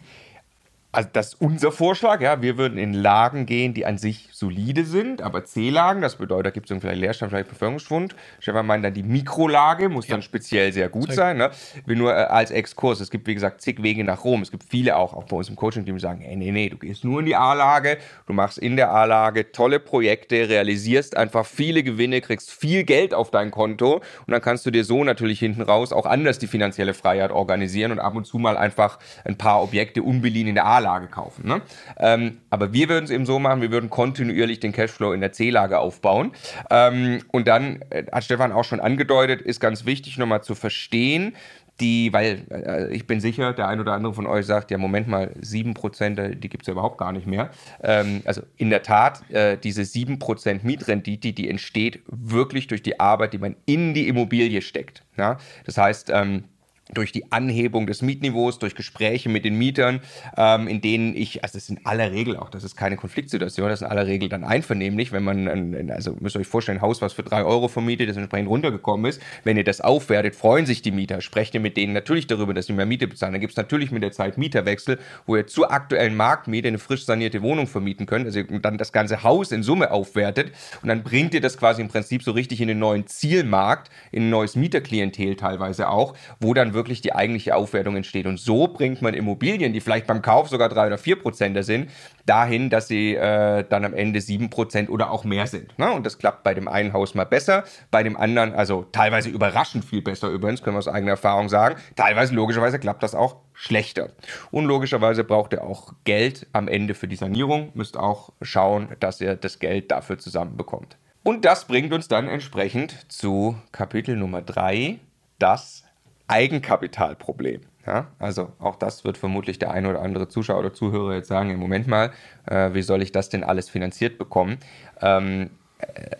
Also 0.96 1.10
das 1.12 1.30
ist 1.30 1.42
unser 1.42 1.72
Vorschlag, 1.72 2.22
ja. 2.22 2.44
Wir 2.44 2.60
würden 2.60 2.78
in 2.78 2.94
Lagen 2.94 3.48
gehen, 3.48 3.74
die 3.74 3.84
an 3.84 3.98
sich 3.98 4.30
solide 4.32 4.86
sind, 4.86 5.24
aber 5.24 5.44
C-Lagen, 5.44 6.04
das 6.04 6.18
bedeutet, 6.18 6.46
da 6.46 6.50
gibt 6.52 6.70
es 6.70 6.80
vielleicht 6.80 7.00
Leerstand, 7.00 7.32
vielleicht 7.32 7.50
Bevölkerungsschwund. 7.50 8.16
Stefan 8.40 8.68
meint 8.68 8.86
dann, 8.86 8.94
die 8.94 9.02
Mikrolage 9.02 9.90
muss 9.90 10.08
ja. 10.08 10.14
dann 10.14 10.22
speziell 10.22 10.72
sehr 10.72 10.90
gut 10.90 11.08
Zeig. 11.08 11.16
sein. 11.16 11.38
Ne? 11.38 11.50
Wir 11.88 11.96
nur 11.96 12.12
äh, 12.12 12.26
als 12.26 12.52
Exkurs, 12.52 13.00
es 13.00 13.10
gibt 13.10 13.26
wie 13.26 13.34
gesagt 13.34 13.62
zig 13.62 13.82
Wege 13.82 14.04
nach 14.04 14.24
Rom. 14.24 14.44
Es 14.44 14.52
gibt 14.52 14.66
viele 14.70 14.96
auch, 14.96 15.16
auch 15.16 15.24
bei 15.24 15.36
uns 15.36 15.50
im 15.50 15.56
Coaching-Team, 15.56 15.96
die 15.96 16.00
sagen, 16.00 16.22
ey, 16.22 16.36
nee, 16.36 16.52
nee, 16.52 16.70
du 16.70 16.78
gehst 16.78 17.04
nur 17.04 17.22
in 17.22 17.26
die 17.26 17.36
A-Lage, 17.36 17.98
du 18.28 18.34
machst 18.34 18.60
in 18.60 18.76
der 18.76 18.92
A-Lage 18.92 19.52
tolle 19.52 19.80
Projekte, 19.80 20.48
realisierst 20.48 21.18
einfach 21.18 21.48
viele 21.48 21.82
Gewinne, 21.82 22.22
kriegst 22.22 22.52
viel 22.52 22.84
Geld 22.84 23.16
auf 23.16 23.32
dein 23.32 23.50
Konto 23.50 23.96
und 23.96 24.32
dann 24.32 24.42
kannst 24.42 24.64
du 24.68 24.70
dir 24.70 24.84
so 24.84 25.04
natürlich 25.04 25.40
hinten 25.40 25.64
raus 25.64 25.92
auch 25.92 26.06
anders 26.06 26.38
die 26.38 26.48
finanzielle 26.48 26.94
Freiheit 26.94 27.32
organisieren 27.32 27.92
und 27.92 28.00
ab 28.00 28.16
und 28.16 28.26
zu 28.26 28.38
mal 28.38 28.58
einfach 28.58 29.00
ein 29.26 29.40
paar 29.40 29.64
Objekte 29.64 30.04
unbeliehen 30.04 30.46
in 30.46 30.54
der 30.54 30.68
A-Lage 30.68 30.83
A-Lage 30.84 31.08
kaufen. 31.08 31.48
Ne? 31.48 31.62
Ähm, 31.98 32.38
aber 32.50 32.74
wir 32.74 32.90
würden 32.90 33.06
es 33.06 33.12
eben 33.12 33.26
so 33.26 33.40
machen, 33.40 33.62
wir 33.62 33.72
würden 33.72 33.90
kontinuierlich 33.90 34.60
den 34.60 34.72
Cashflow 34.72 35.14
in 35.14 35.22
der 35.22 35.32
C-Lage 35.32 35.80
aufbauen. 35.80 36.32
Ähm, 36.70 37.22
und 37.32 37.48
dann, 37.48 37.82
äh, 37.90 38.04
hat 38.12 38.24
Stefan 38.24 38.52
auch 38.52 38.64
schon 38.64 38.80
angedeutet, 38.80 39.42
ist 39.42 39.60
ganz 39.60 39.86
wichtig 39.86 40.18
nochmal 40.18 40.44
zu 40.44 40.56
verstehen, 40.56 41.36
die, 41.80 42.14
weil 42.14 42.46
äh, 42.52 42.94
ich 42.94 43.08
bin 43.08 43.20
sicher, 43.20 43.54
der 43.54 43.68
ein 43.68 43.80
oder 43.80 43.94
andere 43.94 44.14
von 44.14 44.28
euch 44.28 44.46
sagt, 44.46 44.70
ja, 44.70 44.78
Moment 44.78 45.08
mal, 45.08 45.32
7%, 45.42 46.36
die 46.36 46.50
gibt 46.50 46.64
es 46.64 46.68
ja 46.68 46.74
überhaupt 46.74 46.98
gar 47.00 47.12
nicht 47.12 47.26
mehr. 47.26 47.50
Ähm, 47.82 48.22
also 48.26 48.42
in 48.58 48.70
der 48.70 48.84
Tat, 48.84 49.28
äh, 49.32 49.58
diese 49.58 49.82
7% 49.82 50.60
Mietrendite, 50.64 51.34
die 51.34 51.50
entsteht 51.50 52.02
wirklich 52.08 52.68
durch 52.68 52.84
die 52.84 53.00
Arbeit, 53.00 53.34
die 53.34 53.40
man 53.40 53.56
in 53.66 53.94
die 53.94 54.08
Immobilie 54.08 54.62
steckt. 54.62 55.04
Ja? 55.18 55.38
Das 55.66 55.78
heißt, 55.78 56.12
ähm, 56.14 56.44
durch 56.92 57.12
die 57.12 57.32
Anhebung 57.32 57.88
des 57.88 58.02
Mietniveaus, 58.02 58.60
durch 58.60 58.76
Gespräche 58.76 59.30
mit 59.30 59.46
den 59.46 59.58
Mietern, 59.58 60.02
ähm, 60.36 60.68
in 60.68 60.82
denen 60.82 61.16
ich, 61.16 61.44
also 61.44 61.54
das 61.54 61.64
ist 61.64 61.70
in 61.70 61.86
aller 61.86 62.12
Regel 62.12 62.36
auch, 62.36 62.50
das 62.50 62.64
ist 62.64 62.76
keine 62.76 62.98
Konfliktsituation, 62.98 63.70
das 63.70 63.82
ist 63.82 63.86
in 63.86 63.92
aller 63.92 64.06
Regel 64.06 64.28
dann 64.28 64.44
einvernehmlich, 64.44 65.14
wenn 65.14 65.24
man, 65.24 65.48
ein, 65.48 65.92
also 65.92 66.18
müsst 66.20 66.36
ihr 66.36 66.42
euch 66.42 66.48
vorstellen, 66.48 66.80
ein 66.80 66.82
Haus, 66.82 67.02
was 67.02 67.14
für 67.14 67.24
drei 67.24 67.44
Euro 67.44 67.70
vermietet 67.70 68.10
ist, 68.10 68.18
entsprechend 68.18 68.50
runtergekommen 68.50 69.10
ist, 69.10 69.22
wenn 69.46 69.56
ihr 69.56 69.64
das 69.64 69.80
aufwertet, 69.80 70.36
freuen 70.36 70.66
sich 70.66 70.82
die 70.82 70.92
Mieter, 70.92 71.22
sprecht 71.22 71.54
ihr 71.54 71.62
mit 71.62 71.78
denen 71.78 71.94
natürlich 71.94 72.28
darüber, 72.28 72.54
dass 72.54 72.66
sie 72.66 72.74
mehr 72.74 72.86
Miete 72.86 73.08
bezahlen. 73.08 73.32
Dann 73.32 73.42
gibt 73.42 73.52
es 73.52 73.58
natürlich 73.58 73.92
mit 73.92 74.04
der 74.04 74.12
Zeit 74.12 74.38
Mieterwechsel, 74.38 75.00
wo 75.26 75.38
ihr 75.38 75.48
zur 75.48 75.72
aktuellen 75.72 76.16
Marktmiete 76.16 76.68
eine 76.68 76.80
frisch 76.80 77.06
sanierte 77.06 77.42
Wohnung 77.42 77.68
vermieten 77.68 78.06
könnt, 78.06 78.26
also 78.26 78.44
dann 78.44 78.78
das 78.78 78.92
ganze 78.92 79.24
Haus 79.24 79.54
in 79.54 79.64
Summe 79.64 79.92
aufwertet 79.92 80.52
und 80.82 80.90
dann 80.90 81.04
bringt 81.04 81.34
ihr 81.34 81.42
das 81.42 81.58
quasi 81.58 81.82
im 81.82 81.88
Prinzip 81.88 82.24
so 82.24 82.32
richtig 82.32 82.60
in 82.60 82.68
den 82.68 82.80
neuen 82.80 83.08
Zielmarkt, 83.08 83.90
in 84.12 84.24
ein 84.24 84.30
neues 84.30 84.56
Mieterklientel 84.56 85.36
teilweise 85.36 85.90
auch, 85.90 86.16
wo 86.40 86.54
dann 86.54 86.73
wirklich 86.74 87.02
die 87.02 87.14
eigentliche 87.14 87.56
Aufwertung 87.56 87.96
entsteht. 87.96 88.26
Und 88.26 88.40
so 88.40 88.68
bringt 88.68 89.02
man 89.02 89.14
Immobilien, 89.14 89.74
die 89.74 89.82
vielleicht 89.82 90.08
beim 90.08 90.22
Kauf 90.22 90.50
sogar 90.50 90.70
drei 90.70 90.88
oder 90.88 90.98
vier 90.98 91.18
Prozent 91.18 91.64
sind, 91.64 91.90
dahin, 92.26 92.70
dass 92.70 92.88
sie 92.88 93.16
äh, 93.16 93.64
dann 93.68 93.86
am 93.86 93.94
Ende 93.94 94.22
sieben 94.22 94.50
Prozent 94.50 94.90
oder 94.90 95.12
auch 95.12 95.24
mehr 95.24 95.48
sind. 95.48 95.78
Ne? 95.78 95.92
Und 95.92 96.06
das 96.06 96.18
klappt 96.18 96.44
bei 96.44 96.54
dem 96.54 96.68
einen 96.68 96.94
Haus 96.94 97.16
mal 97.16 97.26
besser, 97.26 97.64
bei 97.92 98.04
dem 98.04 98.18
anderen, 98.18 98.54
also 98.54 98.86
teilweise 98.92 99.30
überraschend 99.30 99.86
viel 99.86 100.02
besser 100.02 100.30
übrigens, 100.30 100.64
können 100.64 100.76
wir 100.76 100.80
aus 100.80 100.88
eigener 100.88 101.12
Erfahrung 101.12 101.50
sagen. 101.50 101.76
Teilweise 101.96 102.34
logischerweise 102.34 102.80
klappt 102.80 103.04
das 103.04 103.16
auch 103.16 103.38
schlechter. 103.54 104.10
Und 104.52 104.66
logischerweise 104.66 105.24
braucht 105.24 105.54
ihr 105.54 105.64
auch 105.64 105.94
Geld 106.04 106.48
am 106.54 106.68
Ende 106.68 106.94
für 106.94 107.08
die 107.08 107.16
Sanierung, 107.16 107.72
müsst 107.74 107.98
auch 107.98 108.32
schauen, 108.42 108.90
dass 109.00 109.22
ihr 109.22 109.36
das 109.36 109.60
Geld 109.60 109.92
dafür 109.92 110.18
zusammenbekommt. 110.18 110.98
Und 111.24 111.46
das 111.46 111.66
bringt 111.66 111.94
uns 111.94 112.10
dann 112.10 112.28
entsprechend 112.28 113.10
zu 113.10 113.56
Kapitel 113.72 114.18
Nummer 114.18 114.42
drei, 114.42 115.00
das 115.40 115.83
Eigenkapitalproblem. 116.28 117.62
Ja, 117.86 118.08
also 118.18 118.54
auch 118.60 118.78
das 118.78 119.04
wird 119.04 119.18
vermutlich 119.18 119.60
der 119.60 119.72
ein 119.72 119.86
oder 119.86 120.02
andere 120.02 120.30
Zuschauer 120.30 120.60
oder 120.60 120.74
Zuhörer 120.74 121.16
jetzt 121.16 121.28
sagen, 121.28 121.50
im 121.50 121.60
Moment 121.60 121.86
mal, 121.88 122.12
äh, 122.46 122.74
wie 122.74 122.82
soll 122.82 123.02
ich 123.02 123.12
das 123.12 123.28
denn 123.28 123.44
alles 123.44 123.70
finanziert 123.70 124.18
bekommen? 124.18 124.58
Ähm, 125.02 125.50
äh, 125.80 126.16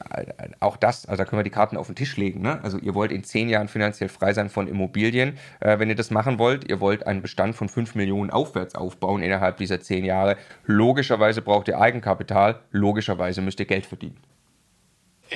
auch 0.60 0.76
das, 0.78 1.06
also 1.06 1.24
da 1.24 1.30
können 1.30 1.40
wir 1.40 1.44
die 1.44 1.50
Karten 1.50 1.78
auf 1.78 1.88
den 1.88 1.96
Tisch 1.96 2.18
legen. 2.18 2.42
Ne? 2.42 2.60
Also 2.64 2.78
ihr 2.80 2.94
wollt 2.96 3.12
in 3.12 3.24
zehn 3.24 3.48
Jahren 3.50 3.68
finanziell 3.68 4.10
frei 4.10 4.34
sein 4.34 4.50
von 4.50 4.68
Immobilien, 4.68 5.38
äh, 5.62 5.80
wenn 5.80 5.90
ihr 5.90 5.96
das 5.96 6.12
machen 6.12 6.38
wollt. 6.38 6.70
Ihr 6.70 6.82
wollt 6.82 7.08
einen 7.08 7.22
Bestand 7.22 7.56
von 7.56 7.70
fünf 7.70 7.96
Millionen 7.96 8.30
aufwärts 8.30 8.76
aufbauen 8.76 9.22
innerhalb 9.22 9.58
dieser 9.58 9.80
zehn 9.80 10.04
Jahre. 10.04 10.38
Logischerweise 10.66 11.42
braucht 11.42 11.68
ihr 11.68 11.80
Eigenkapital, 11.80 12.60
logischerweise 12.72 13.42
müsst 13.42 13.60
ihr 13.60 13.68
Geld 13.68 13.86
verdienen. 13.86 14.18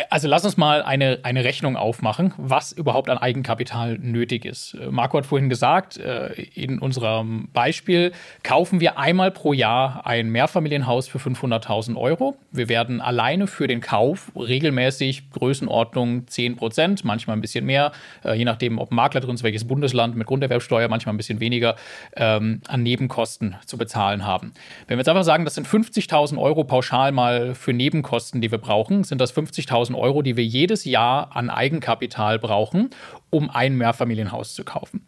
Also 0.09 0.27
lass 0.27 0.45
uns 0.45 0.57
mal 0.57 0.81
eine, 0.81 1.19
eine 1.23 1.43
Rechnung 1.43 1.75
aufmachen, 1.75 2.33
was 2.37 2.71
überhaupt 2.71 3.09
an 3.09 3.17
Eigenkapital 3.17 3.97
nötig 3.97 4.45
ist. 4.45 4.77
Marco 4.89 5.17
hat 5.17 5.25
vorhin 5.25 5.49
gesagt, 5.49 5.97
äh, 5.97 6.33
in 6.53 6.79
unserem 6.79 7.49
Beispiel 7.53 8.11
kaufen 8.43 8.79
wir 8.79 8.97
einmal 8.97 9.31
pro 9.31 9.53
Jahr 9.53 10.05
ein 10.05 10.29
Mehrfamilienhaus 10.29 11.07
für 11.07 11.19
500.000 11.19 11.95
Euro. 11.95 12.35
Wir 12.51 12.69
werden 12.69 13.01
alleine 13.01 13.47
für 13.47 13.67
den 13.67 13.81
Kauf 13.81 14.31
regelmäßig 14.35 15.31
Größenordnung 15.31 16.27
10 16.27 16.55
Prozent, 16.55 17.05
manchmal 17.05 17.37
ein 17.37 17.41
bisschen 17.41 17.65
mehr, 17.65 17.91
äh, 18.23 18.33
je 18.33 18.45
nachdem, 18.45 18.79
ob 18.79 18.91
Makler 18.91 19.21
drin 19.21 19.35
ist, 19.35 19.43
welches 19.43 19.67
Bundesland 19.67 20.15
mit 20.15 20.27
Grunderwerbsteuer, 20.27 20.87
manchmal 20.87 21.13
ein 21.13 21.17
bisschen 21.17 21.39
weniger, 21.39 21.75
ähm, 22.15 22.61
an 22.67 22.83
Nebenkosten 22.83 23.55
zu 23.65 23.77
bezahlen 23.77 24.25
haben. 24.25 24.53
Wenn 24.87 24.97
wir 24.97 25.01
jetzt 25.01 25.09
einfach 25.09 25.23
sagen, 25.23 25.45
das 25.45 25.55
sind 25.55 25.67
50.000 25.67 26.37
Euro 26.37 26.63
pauschal 26.63 27.11
mal 27.11 27.55
für 27.55 27.73
Nebenkosten, 27.73 28.41
die 28.41 28.51
wir 28.51 28.57
brauchen, 28.57 29.03
sind 29.03 29.21
das 29.21 29.35
50.000 29.35 29.86
10.000 29.87 29.97
Euro, 29.97 30.21
die 30.21 30.37
wir 30.37 30.45
jedes 30.45 30.85
Jahr 30.85 31.35
an 31.35 31.49
Eigenkapital 31.49 32.39
brauchen, 32.39 32.89
um 33.29 33.49
ein 33.49 33.75
Mehrfamilienhaus 33.75 34.53
zu 34.53 34.63
kaufen 34.63 35.03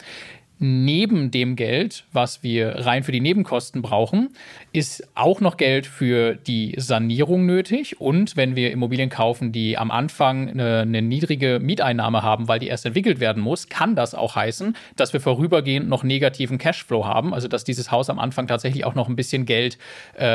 neben 0.59 1.31
dem 1.31 1.55
Geld, 1.55 2.03
was 2.11 2.43
wir 2.43 2.85
rein 2.85 3.03
für 3.03 3.13
die 3.13 3.21
Nebenkosten 3.21 3.81
brauchen, 3.81 4.29
ist 4.73 5.07
auch 5.15 5.39
noch 5.39 5.55
Geld 5.55 5.87
für 5.87 6.35
die 6.35 6.75
Sanierung 6.77 7.45
nötig. 7.45 8.01
Und 8.01 8.35
wenn 8.35 8.57
wir 8.57 8.71
Immobilien 8.71 9.09
kaufen, 9.09 9.53
die 9.53 9.77
am 9.77 9.89
Anfang 9.89 10.49
eine, 10.49 10.81
eine, 10.81 11.01
niedrige 11.01 11.59
Mieteinnahme 11.61 12.23
haben, 12.23 12.49
weil 12.49 12.59
die 12.59 12.67
erst 12.67 12.85
entwickelt 12.85 13.21
werden 13.21 13.41
muss, 13.41 13.69
kann 13.69 13.95
das 13.95 14.13
auch 14.13 14.35
heißen, 14.35 14.75
dass 14.97 15.13
wir 15.13 15.21
vorübergehend 15.21 15.87
noch 15.87 16.03
negativen 16.03 16.57
Cashflow 16.57 17.05
haben. 17.05 17.33
Also 17.33 17.47
dass 17.47 17.63
dieses 17.63 17.89
Haus 17.89 18.09
am 18.09 18.19
Anfang 18.19 18.47
tatsächlich 18.47 18.83
auch 18.83 18.95
noch 18.95 19.07
ein 19.07 19.15
bisschen 19.15 19.45
Geld 19.45 19.77
äh, 20.15 20.25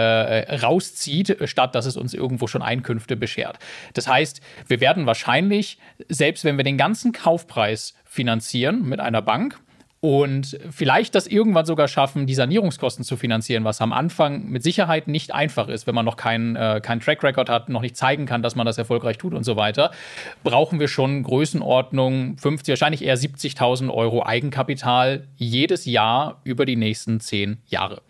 rauszieht, 0.56 1.36
statt 1.44 1.74
dass 1.74 1.84
es 1.84 1.98
uns 1.98 2.14
irgendwo 2.14 2.46
schon 2.46 2.62
Einkünfte 2.62 3.16
beschert. 3.16 3.58
Das 3.92 4.08
heißt, 4.08 4.40
wir 4.68 4.80
werden 4.80 5.04
wahrscheinlich, 5.04 5.78
selbst 6.08 6.44
wenn 6.44 6.56
wir 6.56 6.64
den 6.64 6.78
ganzen 6.78 7.12
Kaufpreis 7.12 7.94
finanzieren 8.04 8.88
mit 8.88 9.00
einer 9.00 9.20
Bank, 9.20 9.58
und 10.04 10.58
vielleicht 10.70 11.14
das 11.14 11.26
irgendwann 11.26 11.64
sogar 11.64 11.88
schaffen, 11.88 12.26
die 12.26 12.34
Sanierungskosten 12.34 13.06
zu 13.06 13.16
finanzieren, 13.16 13.64
was 13.64 13.80
am 13.80 13.90
Anfang 13.94 14.50
mit 14.50 14.62
Sicherheit 14.62 15.08
nicht 15.08 15.32
einfach 15.32 15.68
ist, 15.68 15.86
wenn 15.86 15.94
man 15.94 16.04
noch 16.04 16.18
keinen 16.18 16.56
äh, 16.56 16.82
kein 16.82 17.00
Track 17.00 17.22
Record 17.22 17.48
hat, 17.48 17.70
noch 17.70 17.80
nicht 17.80 17.96
zeigen 17.96 18.26
kann, 18.26 18.42
dass 18.42 18.54
man 18.54 18.66
das 18.66 18.76
erfolgreich 18.76 19.16
tut 19.16 19.32
und 19.32 19.44
so 19.44 19.56
weiter, 19.56 19.92
brauchen 20.42 20.78
wir 20.78 20.88
schon 20.88 21.22
Größenordnung 21.22 22.36
50, 22.36 22.72
wahrscheinlich 22.72 23.02
eher 23.02 23.16
70.000 23.16 23.90
Euro 23.90 24.22
Eigenkapital 24.22 25.26
jedes 25.36 25.86
Jahr 25.86 26.42
über 26.44 26.66
die 26.66 26.76
nächsten 26.76 27.20
zehn 27.20 27.56
Jahre. 27.66 28.02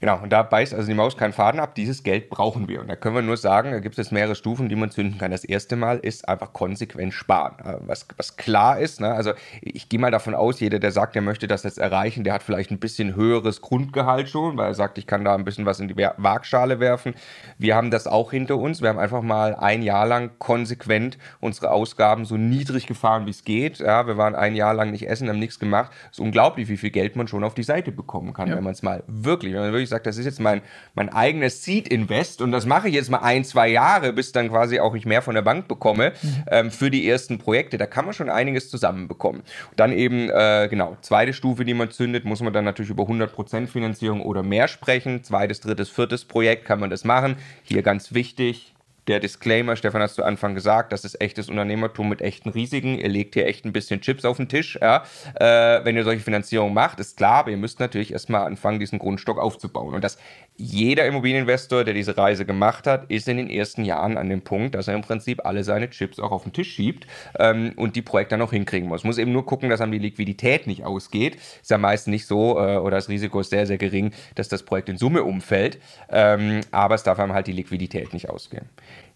Genau, 0.00 0.20
und 0.22 0.30
da 0.32 0.44
beißt 0.44 0.74
also 0.74 0.86
die 0.86 0.94
Maus 0.94 1.16
keinen 1.16 1.32
Faden 1.32 1.58
ab. 1.58 1.74
Dieses 1.74 2.04
Geld 2.04 2.30
brauchen 2.30 2.68
wir. 2.68 2.80
Und 2.80 2.88
da 2.88 2.94
können 2.94 3.16
wir 3.16 3.22
nur 3.22 3.36
sagen, 3.36 3.72
da 3.72 3.80
gibt 3.80 3.98
es 3.98 4.12
mehrere 4.12 4.36
Stufen, 4.36 4.68
die 4.68 4.76
man 4.76 4.90
zünden 4.90 5.18
kann. 5.18 5.32
Das 5.32 5.44
erste 5.44 5.74
Mal 5.74 5.98
ist 5.98 6.28
einfach 6.28 6.52
konsequent 6.52 7.12
sparen. 7.12 7.56
Was, 7.86 8.06
was 8.16 8.36
klar 8.36 8.78
ist, 8.78 9.00
ne? 9.00 9.12
also 9.12 9.32
ich 9.60 9.88
gehe 9.88 9.98
mal 9.98 10.12
davon 10.12 10.34
aus, 10.34 10.60
jeder, 10.60 10.78
der 10.78 10.92
sagt, 10.92 11.16
er 11.16 11.22
möchte 11.22 11.48
das 11.48 11.64
jetzt 11.64 11.78
erreichen, 11.78 12.22
der 12.22 12.34
hat 12.34 12.44
vielleicht 12.44 12.70
ein 12.70 12.78
bisschen 12.78 13.16
höheres 13.16 13.60
Grundgehalt 13.60 14.28
schon, 14.28 14.56
weil 14.56 14.68
er 14.68 14.74
sagt, 14.74 14.98
ich 14.98 15.06
kann 15.06 15.24
da 15.24 15.34
ein 15.34 15.44
bisschen 15.44 15.66
was 15.66 15.80
in 15.80 15.88
die 15.88 15.96
Waagschale 15.96 16.78
werfen. 16.78 17.14
Wir 17.58 17.74
haben 17.74 17.90
das 17.90 18.06
auch 18.06 18.30
hinter 18.30 18.56
uns. 18.56 18.80
Wir 18.80 18.90
haben 18.90 18.98
einfach 18.98 19.22
mal 19.22 19.56
ein 19.56 19.82
Jahr 19.82 20.06
lang 20.06 20.30
konsequent 20.38 21.18
unsere 21.40 21.72
Ausgaben 21.72 22.24
so 22.24 22.36
niedrig 22.36 22.86
gefahren, 22.86 23.26
wie 23.26 23.30
es 23.30 23.42
geht. 23.42 23.78
Ja, 23.80 24.06
wir 24.06 24.16
waren 24.16 24.36
ein 24.36 24.54
Jahr 24.54 24.74
lang 24.74 24.92
nicht 24.92 25.08
essen, 25.08 25.28
haben 25.28 25.40
nichts 25.40 25.58
gemacht. 25.58 25.90
Es 26.04 26.18
ist 26.18 26.20
unglaublich, 26.20 26.68
wie 26.68 26.76
viel 26.76 26.90
Geld 26.90 27.16
man 27.16 27.26
schon 27.26 27.42
auf 27.42 27.54
die 27.54 27.64
Seite 27.64 27.90
bekommen 27.90 28.32
kann, 28.32 28.48
ja. 28.48 28.56
wenn 28.56 28.64
man 28.64 28.72
es 28.72 28.82
mal 28.82 29.02
wirklich, 29.08 29.54
wenn 29.54 29.60
man 29.60 29.72
wirklich 29.72 29.87
ich 29.88 29.90
sage, 29.90 30.04
das 30.04 30.18
ist 30.18 30.26
jetzt 30.26 30.40
mein, 30.40 30.62
mein 30.94 31.08
eigenes 31.08 31.64
Seed-Invest 31.64 32.42
und 32.42 32.52
das 32.52 32.66
mache 32.66 32.88
ich 32.88 32.94
jetzt 32.94 33.10
mal 33.10 33.18
ein, 33.18 33.44
zwei 33.44 33.68
Jahre, 33.68 34.12
bis 34.12 34.32
dann 34.32 34.48
quasi 34.48 34.80
auch 34.80 34.94
ich 34.94 35.06
mehr 35.06 35.22
von 35.22 35.34
der 35.34 35.42
Bank 35.42 35.66
bekomme 35.68 36.12
mhm. 36.22 36.44
ähm, 36.50 36.70
für 36.70 36.90
die 36.90 37.08
ersten 37.08 37.38
Projekte. 37.38 37.78
Da 37.78 37.86
kann 37.86 38.04
man 38.04 38.14
schon 38.14 38.30
einiges 38.30 38.70
zusammenbekommen. 38.70 39.40
Und 39.70 39.80
dann 39.80 39.92
eben, 39.92 40.28
äh, 40.30 40.68
genau, 40.68 40.96
zweite 41.00 41.32
Stufe, 41.32 41.64
die 41.64 41.74
man 41.74 41.90
zündet, 41.90 42.24
muss 42.24 42.40
man 42.40 42.52
dann 42.52 42.64
natürlich 42.64 42.90
über 42.90 43.04
100% 43.04 43.66
Finanzierung 43.66 44.20
oder 44.20 44.42
mehr 44.42 44.68
sprechen. 44.68 45.24
Zweites, 45.24 45.60
drittes, 45.60 45.88
viertes 45.88 46.24
Projekt 46.24 46.64
kann 46.64 46.80
man 46.80 46.90
das 46.90 47.04
machen. 47.04 47.36
Hier 47.62 47.82
ganz 47.82 48.12
wichtig, 48.12 48.74
der 49.08 49.20
Disclaimer, 49.20 49.76
Stefan 49.76 50.02
hast 50.02 50.14
zu 50.14 50.24
Anfang 50.24 50.54
gesagt, 50.54 50.92
das 50.92 51.04
ist 51.04 51.20
echtes 51.20 51.48
Unternehmertum 51.48 52.08
mit 52.08 52.20
echten 52.20 52.50
Risiken. 52.50 52.98
Ihr 52.98 53.08
legt 53.08 53.34
hier 53.34 53.46
echt 53.46 53.64
ein 53.64 53.72
bisschen 53.72 54.00
Chips 54.00 54.24
auf 54.24 54.36
den 54.36 54.48
Tisch, 54.48 54.78
ja. 54.80 55.04
Äh, 55.34 55.84
wenn 55.84 55.96
ihr 55.96 56.04
solche 56.04 56.22
Finanzierung 56.22 56.74
macht, 56.74 57.00
ist 57.00 57.16
klar, 57.16 57.40
aber 57.40 57.50
ihr 57.50 57.56
müsst 57.56 57.80
natürlich 57.80 58.12
erstmal 58.12 58.46
anfangen, 58.46 58.78
diesen 58.78 58.98
Grundstock 58.98 59.38
aufzubauen. 59.38 59.94
Und 59.94 60.04
das 60.04 60.18
jeder 60.60 61.06
Immobilieninvestor, 61.06 61.84
der 61.84 61.94
diese 61.94 62.18
Reise 62.18 62.44
gemacht 62.44 62.88
hat, 62.88 63.08
ist 63.10 63.28
in 63.28 63.36
den 63.36 63.48
ersten 63.48 63.84
Jahren 63.84 64.18
an 64.18 64.28
dem 64.28 64.42
Punkt, 64.42 64.74
dass 64.74 64.88
er 64.88 64.94
im 64.94 65.02
Prinzip 65.02 65.46
alle 65.46 65.62
seine 65.62 65.88
Chips 65.88 66.18
auch 66.18 66.32
auf 66.32 66.42
den 66.42 66.52
Tisch 66.52 66.72
schiebt 66.72 67.06
ähm, 67.38 67.72
und 67.76 67.94
die 67.94 68.02
Projekte 68.02 68.34
dann 68.34 68.42
auch 68.42 68.50
hinkriegen 68.50 68.88
muss. 68.88 69.04
Muss 69.04 69.18
eben 69.18 69.30
nur 69.30 69.46
gucken, 69.46 69.70
dass 69.70 69.80
einem 69.80 69.92
die 69.92 70.00
Liquidität 70.00 70.66
nicht 70.66 70.84
ausgeht. 70.84 71.36
Ist 71.62 71.70
ja 71.70 71.78
meist 71.78 72.08
nicht 72.08 72.26
so 72.26 72.58
äh, 72.58 72.76
oder 72.76 72.96
das 72.96 73.08
Risiko 73.08 73.38
ist 73.38 73.50
sehr, 73.50 73.66
sehr 73.66 73.78
gering, 73.78 74.12
dass 74.34 74.48
das 74.48 74.64
Projekt 74.64 74.88
in 74.88 74.98
Summe 74.98 75.22
umfällt. 75.22 75.78
Ähm, 76.10 76.62
aber 76.72 76.96
es 76.96 77.04
darf 77.04 77.20
einem 77.20 77.34
halt 77.34 77.46
die 77.46 77.52
Liquidität 77.52 78.12
nicht 78.12 78.28
ausgehen. 78.28 78.68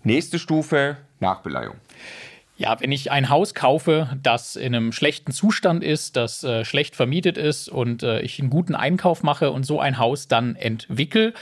Nächste 0.02 0.38
Stufe, 0.38 0.96
Nachbeleihung. 1.20 1.76
Ja, 2.62 2.78
wenn 2.80 2.92
ich 2.92 3.10
ein 3.10 3.28
Haus 3.28 3.54
kaufe, 3.54 4.10
das 4.22 4.56
in 4.56 4.74
einem 4.74 4.92
schlechten 4.92 5.32
Zustand 5.32 5.82
ist, 5.82 6.16
das 6.16 6.44
äh, 6.44 6.64
schlecht 6.64 6.94
vermietet 6.94 7.36
ist 7.36 7.68
und 7.68 8.02
äh, 8.02 8.20
ich 8.20 8.38
einen 8.38 8.50
guten 8.50 8.74
Einkauf 8.74 9.22
mache 9.22 9.50
und 9.50 9.64
so 9.64 9.80
ein 9.80 9.98
Haus 9.98 10.28
dann 10.28 10.54
entwickle, 10.54 11.32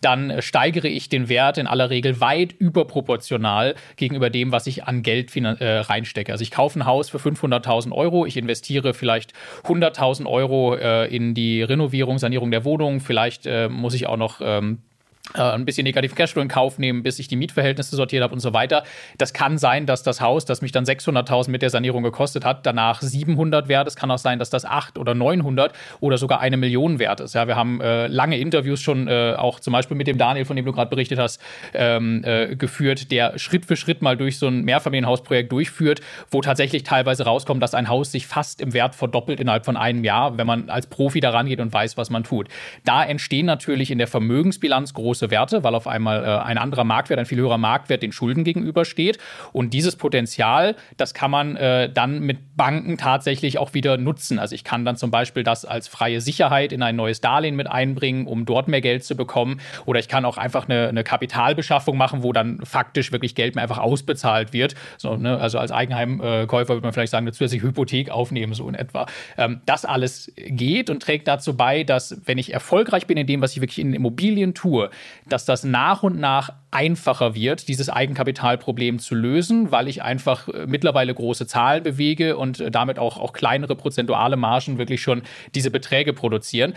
dann 0.00 0.30
äh, 0.30 0.40
steigere 0.40 0.86
ich 0.86 1.10
den 1.10 1.28
Wert 1.28 1.58
in 1.58 1.66
aller 1.66 1.90
Regel 1.90 2.20
weit 2.20 2.52
überproportional 2.52 3.74
gegenüber 3.96 4.30
dem, 4.30 4.52
was 4.52 4.68
ich 4.68 4.84
an 4.84 5.02
Geld 5.02 5.36
äh, 5.36 5.64
reinstecke. 5.80 6.30
Also 6.30 6.42
ich 6.42 6.52
kaufe 6.52 6.78
ein 6.78 6.86
Haus 6.86 7.10
für 7.10 7.18
500.000 7.18 7.92
Euro, 7.92 8.24
ich 8.24 8.36
investiere 8.36 8.94
vielleicht 8.94 9.34
100.000 9.64 10.24
Euro 10.26 10.76
äh, 10.76 11.14
in 11.14 11.34
die 11.34 11.62
Renovierung, 11.62 12.18
Sanierung 12.18 12.52
der 12.52 12.64
Wohnung, 12.64 13.00
vielleicht 13.00 13.46
muss 13.68 13.94
ich 13.94 14.06
auch 14.06 14.16
noch 14.16 14.40
ähm, 14.42 14.78
äh, 14.78 14.89
ein 15.34 15.64
bisschen 15.64 15.84
negativen 15.84 16.16
Cashflow 16.16 16.42
in 16.42 16.48
Kauf 16.48 16.78
nehmen, 16.78 17.02
bis 17.02 17.18
ich 17.18 17.28
die 17.28 17.36
Mietverhältnisse 17.36 17.94
sortiert 17.94 18.22
habe 18.22 18.34
und 18.34 18.40
so 18.40 18.52
weiter. 18.52 18.82
Das 19.18 19.32
kann 19.32 19.58
sein, 19.58 19.86
dass 19.86 20.02
das 20.02 20.20
Haus, 20.20 20.44
das 20.44 20.60
mich 20.60 20.72
dann 20.72 20.84
600.000 20.84 21.50
mit 21.50 21.62
der 21.62 21.70
Sanierung 21.70 22.02
gekostet 22.02 22.44
hat, 22.44 22.66
danach 22.66 23.00
700 23.00 23.68
wert 23.68 23.86
ist. 23.86 23.96
Kann 23.96 24.10
auch 24.10 24.18
sein, 24.18 24.38
dass 24.38 24.50
das 24.50 24.64
8 24.64 24.98
oder 24.98 25.14
900 25.14 25.72
oder 26.00 26.18
sogar 26.18 26.40
eine 26.40 26.56
Million 26.56 26.98
wert 26.98 27.20
ist. 27.20 27.34
Ja, 27.34 27.46
wir 27.46 27.54
haben 27.54 27.80
äh, 27.80 28.08
lange 28.08 28.38
Interviews 28.38 28.80
schon 28.80 29.06
äh, 29.06 29.34
auch 29.36 29.60
zum 29.60 29.72
Beispiel 29.72 29.96
mit 29.96 30.08
dem 30.08 30.18
Daniel, 30.18 30.44
von 30.44 30.56
dem 30.56 30.64
du 30.64 30.72
gerade 30.72 30.90
berichtet 30.90 31.18
hast, 31.18 31.40
ähm, 31.74 32.24
äh, 32.24 32.56
geführt, 32.56 33.12
der 33.12 33.38
Schritt 33.38 33.66
für 33.66 33.76
Schritt 33.76 34.02
mal 34.02 34.16
durch 34.16 34.38
so 34.38 34.48
ein 34.48 34.62
Mehrfamilienhausprojekt 34.62 35.52
durchführt, 35.52 36.00
wo 36.30 36.40
tatsächlich 36.40 36.82
teilweise 36.82 37.24
rauskommt, 37.24 37.62
dass 37.62 37.74
ein 37.74 37.88
Haus 37.88 38.10
sich 38.10 38.26
fast 38.26 38.60
im 38.60 38.72
Wert 38.72 38.96
verdoppelt 38.96 39.38
innerhalb 39.38 39.64
von 39.64 39.76
einem 39.76 40.02
Jahr, 40.02 40.38
wenn 40.38 40.46
man 40.46 40.70
als 40.70 40.88
Profi 40.88 41.20
daran 41.20 41.46
geht 41.46 41.60
und 41.60 41.72
weiß, 41.72 41.96
was 41.96 42.10
man 42.10 42.24
tut. 42.24 42.48
Da 42.84 43.04
entstehen 43.04 43.46
natürlich 43.46 43.92
in 43.92 43.98
der 43.98 44.08
Vermögensbilanz 44.08 44.92
große 44.92 45.09
große 45.10 45.32
Werte, 45.32 45.64
weil 45.64 45.74
auf 45.74 45.88
einmal 45.88 46.22
äh, 46.22 46.28
ein 46.44 46.56
anderer 46.56 46.84
Marktwert, 46.84 47.18
ein 47.18 47.26
viel 47.26 47.38
höherer 47.38 47.58
Marktwert 47.58 48.00
den 48.00 48.12
Schulden 48.12 48.44
gegenübersteht. 48.44 49.18
Und 49.52 49.74
dieses 49.74 49.96
Potenzial, 49.96 50.76
das 50.96 51.14
kann 51.14 51.32
man 51.32 51.56
äh, 51.56 51.90
dann 51.92 52.20
mit 52.20 52.56
Banken 52.56 52.96
tatsächlich 52.96 53.58
auch 53.58 53.74
wieder 53.74 53.96
nutzen. 53.96 54.38
Also 54.38 54.54
ich 54.54 54.62
kann 54.62 54.84
dann 54.84 54.94
zum 54.94 55.10
Beispiel 55.10 55.42
das 55.42 55.64
als 55.64 55.88
freie 55.88 56.20
Sicherheit 56.20 56.72
in 56.72 56.82
ein 56.84 56.94
neues 56.94 57.20
Darlehen 57.20 57.56
mit 57.56 57.66
einbringen, 57.66 58.28
um 58.28 58.46
dort 58.46 58.68
mehr 58.68 58.80
Geld 58.80 59.02
zu 59.02 59.16
bekommen. 59.16 59.60
Oder 59.84 59.98
ich 59.98 60.06
kann 60.06 60.24
auch 60.24 60.38
einfach 60.38 60.68
eine, 60.68 60.88
eine 60.88 61.02
Kapitalbeschaffung 61.02 61.96
machen, 61.96 62.22
wo 62.22 62.32
dann 62.32 62.60
faktisch 62.64 63.10
wirklich 63.10 63.34
Geld 63.34 63.56
mir 63.56 63.62
einfach 63.62 63.78
ausbezahlt 63.78 64.52
wird. 64.52 64.76
So, 64.96 65.16
ne? 65.16 65.38
Also 65.38 65.58
als 65.58 65.72
Eigenheimkäufer 65.72 66.74
würde 66.74 66.82
man 66.82 66.92
vielleicht 66.92 67.10
sagen, 67.10 67.24
eine 67.24 67.32
zusätzliche 67.32 67.66
Hypothek 67.66 68.10
aufnehmen, 68.10 68.54
so 68.54 68.68
in 68.68 68.76
etwa. 68.76 69.06
Ähm, 69.36 69.60
das 69.66 69.84
alles 69.84 70.32
geht 70.36 70.88
und 70.88 71.02
trägt 71.02 71.26
dazu 71.26 71.56
bei, 71.56 71.82
dass 71.82 72.16
wenn 72.26 72.38
ich 72.38 72.52
erfolgreich 72.52 73.08
bin 73.08 73.16
in 73.16 73.26
dem, 73.26 73.40
was 73.40 73.52
ich 73.52 73.60
wirklich 73.60 73.80
in 73.80 73.92
Immobilien 73.92 74.54
tue, 74.54 74.90
dass 75.28 75.44
das 75.44 75.64
nach 75.64 76.02
und 76.02 76.18
nach 76.18 76.50
einfacher 76.70 77.34
wird, 77.34 77.68
dieses 77.68 77.88
Eigenkapitalproblem 77.88 78.98
zu 78.98 79.14
lösen, 79.14 79.70
weil 79.72 79.88
ich 79.88 80.02
einfach 80.02 80.48
äh, 80.48 80.66
mittlerweile 80.66 81.14
große 81.14 81.46
Zahlen 81.46 81.82
bewege 81.82 82.36
und 82.36 82.60
äh, 82.60 82.70
damit 82.70 82.98
auch, 82.98 83.18
auch 83.18 83.32
kleinere 83.32 83.76
prozentuale 83.76 84.36
Margen 84.36 84.78
wirklich 84.78 85.02
schon 85.02 85.22
diese 85.54 85.70
Beträge 85.70 86.12
produzieren. 86.12 86.74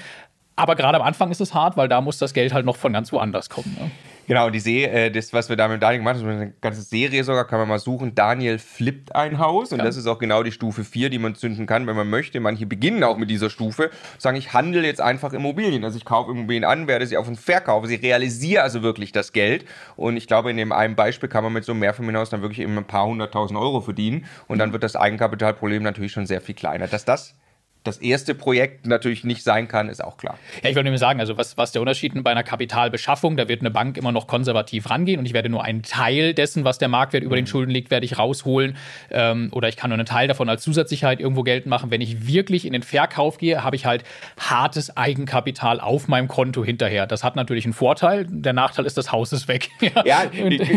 Aber 0.56 0.76
gerade 0.76 0.98
am 0.98 1.04
Anfang 1.04 1.32
ist 1.32 1.42
es 1.42 1.54
hart, 1.54 1.78
weil 1.78 1.88
da 1.88 2.02
muss 2.02 2.18
das 2.18 2.34
Geld 2.34 2.54
halt 2.54 2.66
noch 2.66 2.76
von 2.76 2.94
ganz 2.94 3.12
woanders 3.12 3.50
kommen. 3.50 3.76
Ne? 3.80 3.92
Genau, 4.28 4.50
die 4.50 4.60
See, 4.60 4.86
äh, 4.86 5.12
das, 5.12 5.34
was 5.34 5.50
wir 5.50 5.56
da 5.56 5.68
mit 5.68 5.84
Daniel 5.84 6.00
gemacht 6.00 6.18
haben, 6.18 6.30
eine 6.30 6.54
ganze 6.62 6.82
Serie 6.82 7.24
sogar, 7.24 7.46
kann 7.46 7.60
man 7.60 7.68
mal 7.68 7.80
suchen. 7.80 8.16
Daniel 8.16 8.58
flippt 8.58 9.16
ein 9.16 9.38
Haus 9.38 9.72
und 9.74 9.80
ja. 9.80 9.86
das 9.86 9.98
ist 9.98 10.08
auch 10.08 10.20
genau 10.20 10.44
die 10.44 10.52
Stufe 10.52 10.84
4, 10.84 11.10
die 11.10 11.20
man 11.20 11.36
zünden 11.36 11.66
kann, 11.66 11.88
wenn 11.88 11.96
man 11.96 12.10
möchte. 12.10 12.40
Manche 12.40 12.66
beginnen 12.66 13.04
auch 13.04 13.18
mit 13.18 13.30
dieser 13.30 13.50
Stufe, 13.50 13.90
sagen, 14.18 14.38
ich 14.38 14.54
handle 14.54 14.86
jetzt 14.86 15.02
einfach 15.02 15.34
Immobilien. 15.34 15.84
Also 15.84 15.98
ich 15.98 16.06
kaufe 16.06 16.32
Immobilien 16.32 16.64
an, 16.64 16.88
werde 16.88 17.06
sie 17.06 17.18
auf 17.18 17.26
den 17.26 17.36
Verkauf, 17.36 17.86
sie 17.86 17.96
realisiere 17.96 18.64
also 18.64 18.82
wirklich 18.82 19.12
das 19.12 19.34
Geld. 19.34 19.66
Und 19.96 20.16
ich 20.16 20.28
glaube, 20.28 20.52
in 20.52 20.58
dem 20.58 20.72
einen 20.72 20.96
Beispiel 20.96 21.28
kann 21.28 21.44
man 21.44 21.52
mit 21.52 21.66
so 21.66 21.74
einem 21.74 21.82
Mehrfamilienhaus 21.82 22.30
dann 22.30 22.42
wirklich 22.42 22.60
eben 22.60 22.78
ein 22.78 22.86
paar 22.86 23.06
hunderttausend 23.06 23.60
Euro 23.60 23.82
verdienen 23.82 24.26
und 24.48 24.60
dann 24.60 24.72
wird 24.72 24.84
das 24.84 24.96
Eigenkapitalproblem 24.96 25.84
natürlich 25.84 26.14
schon 26.14 26.26
sehr 26.26 26.40
viel 26.40 26.56
kleiner. 26.56 26.88
Dass 26.88 27.04
das 27.04 27.36
das 27.84 27.98
erste 27.98 28.34
Projekt 28.34 28.86
natürlich 28.86 29.24
nicht 29.24 29.44
sein 29.44 29.68
kann, 29.68 29.90
ist 29.90 30.04
auch 30.04 30.18
klar. 30.18 30.38
Ja, 30.64 30.70
ich 30.70 30.76
wollte 30.76 30.90
nur 30.90 30.98
sagen, 30.98 31.20
also 31.20 31.38
was, 31.38 31.58
was 31.58 31.74
der 31.74 31.82
Unterschied 31.82 32.14
bei 32.24 32.32
einer 32.32 32.44
Kapitalbeschaffung, 32.44 33.36
da 33.36 33.48
wird 33.48 33.62
eine 33.62 33.72
Bank 33.72 33.98
immer 33.98 34.12
noch 34.12 34.28
konservativ 34.28 34.90
rangehen 34.90 35.20
und 35.20 35.26
ich 35.26 35.34
werde 35.34 35.50
nur 35.50 35.64
einen 35.64 35.84
Teil 35.84 36.34
dessen, 36.34 36.64
was 36.64 36.78
der 36.78 36.88
Marktwert 36.88 37.24
über 37.24 37.36
den 37.36 37.44
mhm. 37.44 37.50
Schulden 37.50 37.72
liegt, 37.72 37.92
werde 37.92 38.06
ich 38.06 38.18
rausholen 38.18 38.78
ähm, 39.12 39.50
oder 39.52 39.68
ich 39.68 39.76
kann 39.76 39.90
nur 39.90 39.98
einen 39.98 40.06
Teil 40.06 40.28
davon 40.28 40.48
als 40.48 40.64
Zusatzsicherheit 40.64 41.20
irgendwo 41.20 41.44
geltend 41.44 41.70
machen. 41.70 41.92
Wenn 41.92 42.02
ich 42.02 42.26
wirklich 42.26 42.66
in 42.66 42.74
den 42.74 42.84
Verkauf 42.84 43.38
gehe, 43.38 43.64
habe 43.64 43.76
ich 43.76 43.86
halt 43.86 44.04
hartes 44.40 44.96
Eigenkapital 44.96 45.82
auf 45.82 46.08
meinem 46.08 46.30
Konto 46.30 46.64
hinterher. 46.64 47.06
Das 47.06 47.24
hat 47.24 47.36
natürlich 47.36 47.66
einen 47.66 47.74
Vorteil, 47.74 48.26
der 48.30 48.54
Nachteil 48.54 48.86
ist, 48.86 48.98
das 48.98 49.12
Haus 49.12 49.34
ist 49.34 49.48
weg. 49.50 49.70
ja, 49.82 50.04
ja 50.06 50.22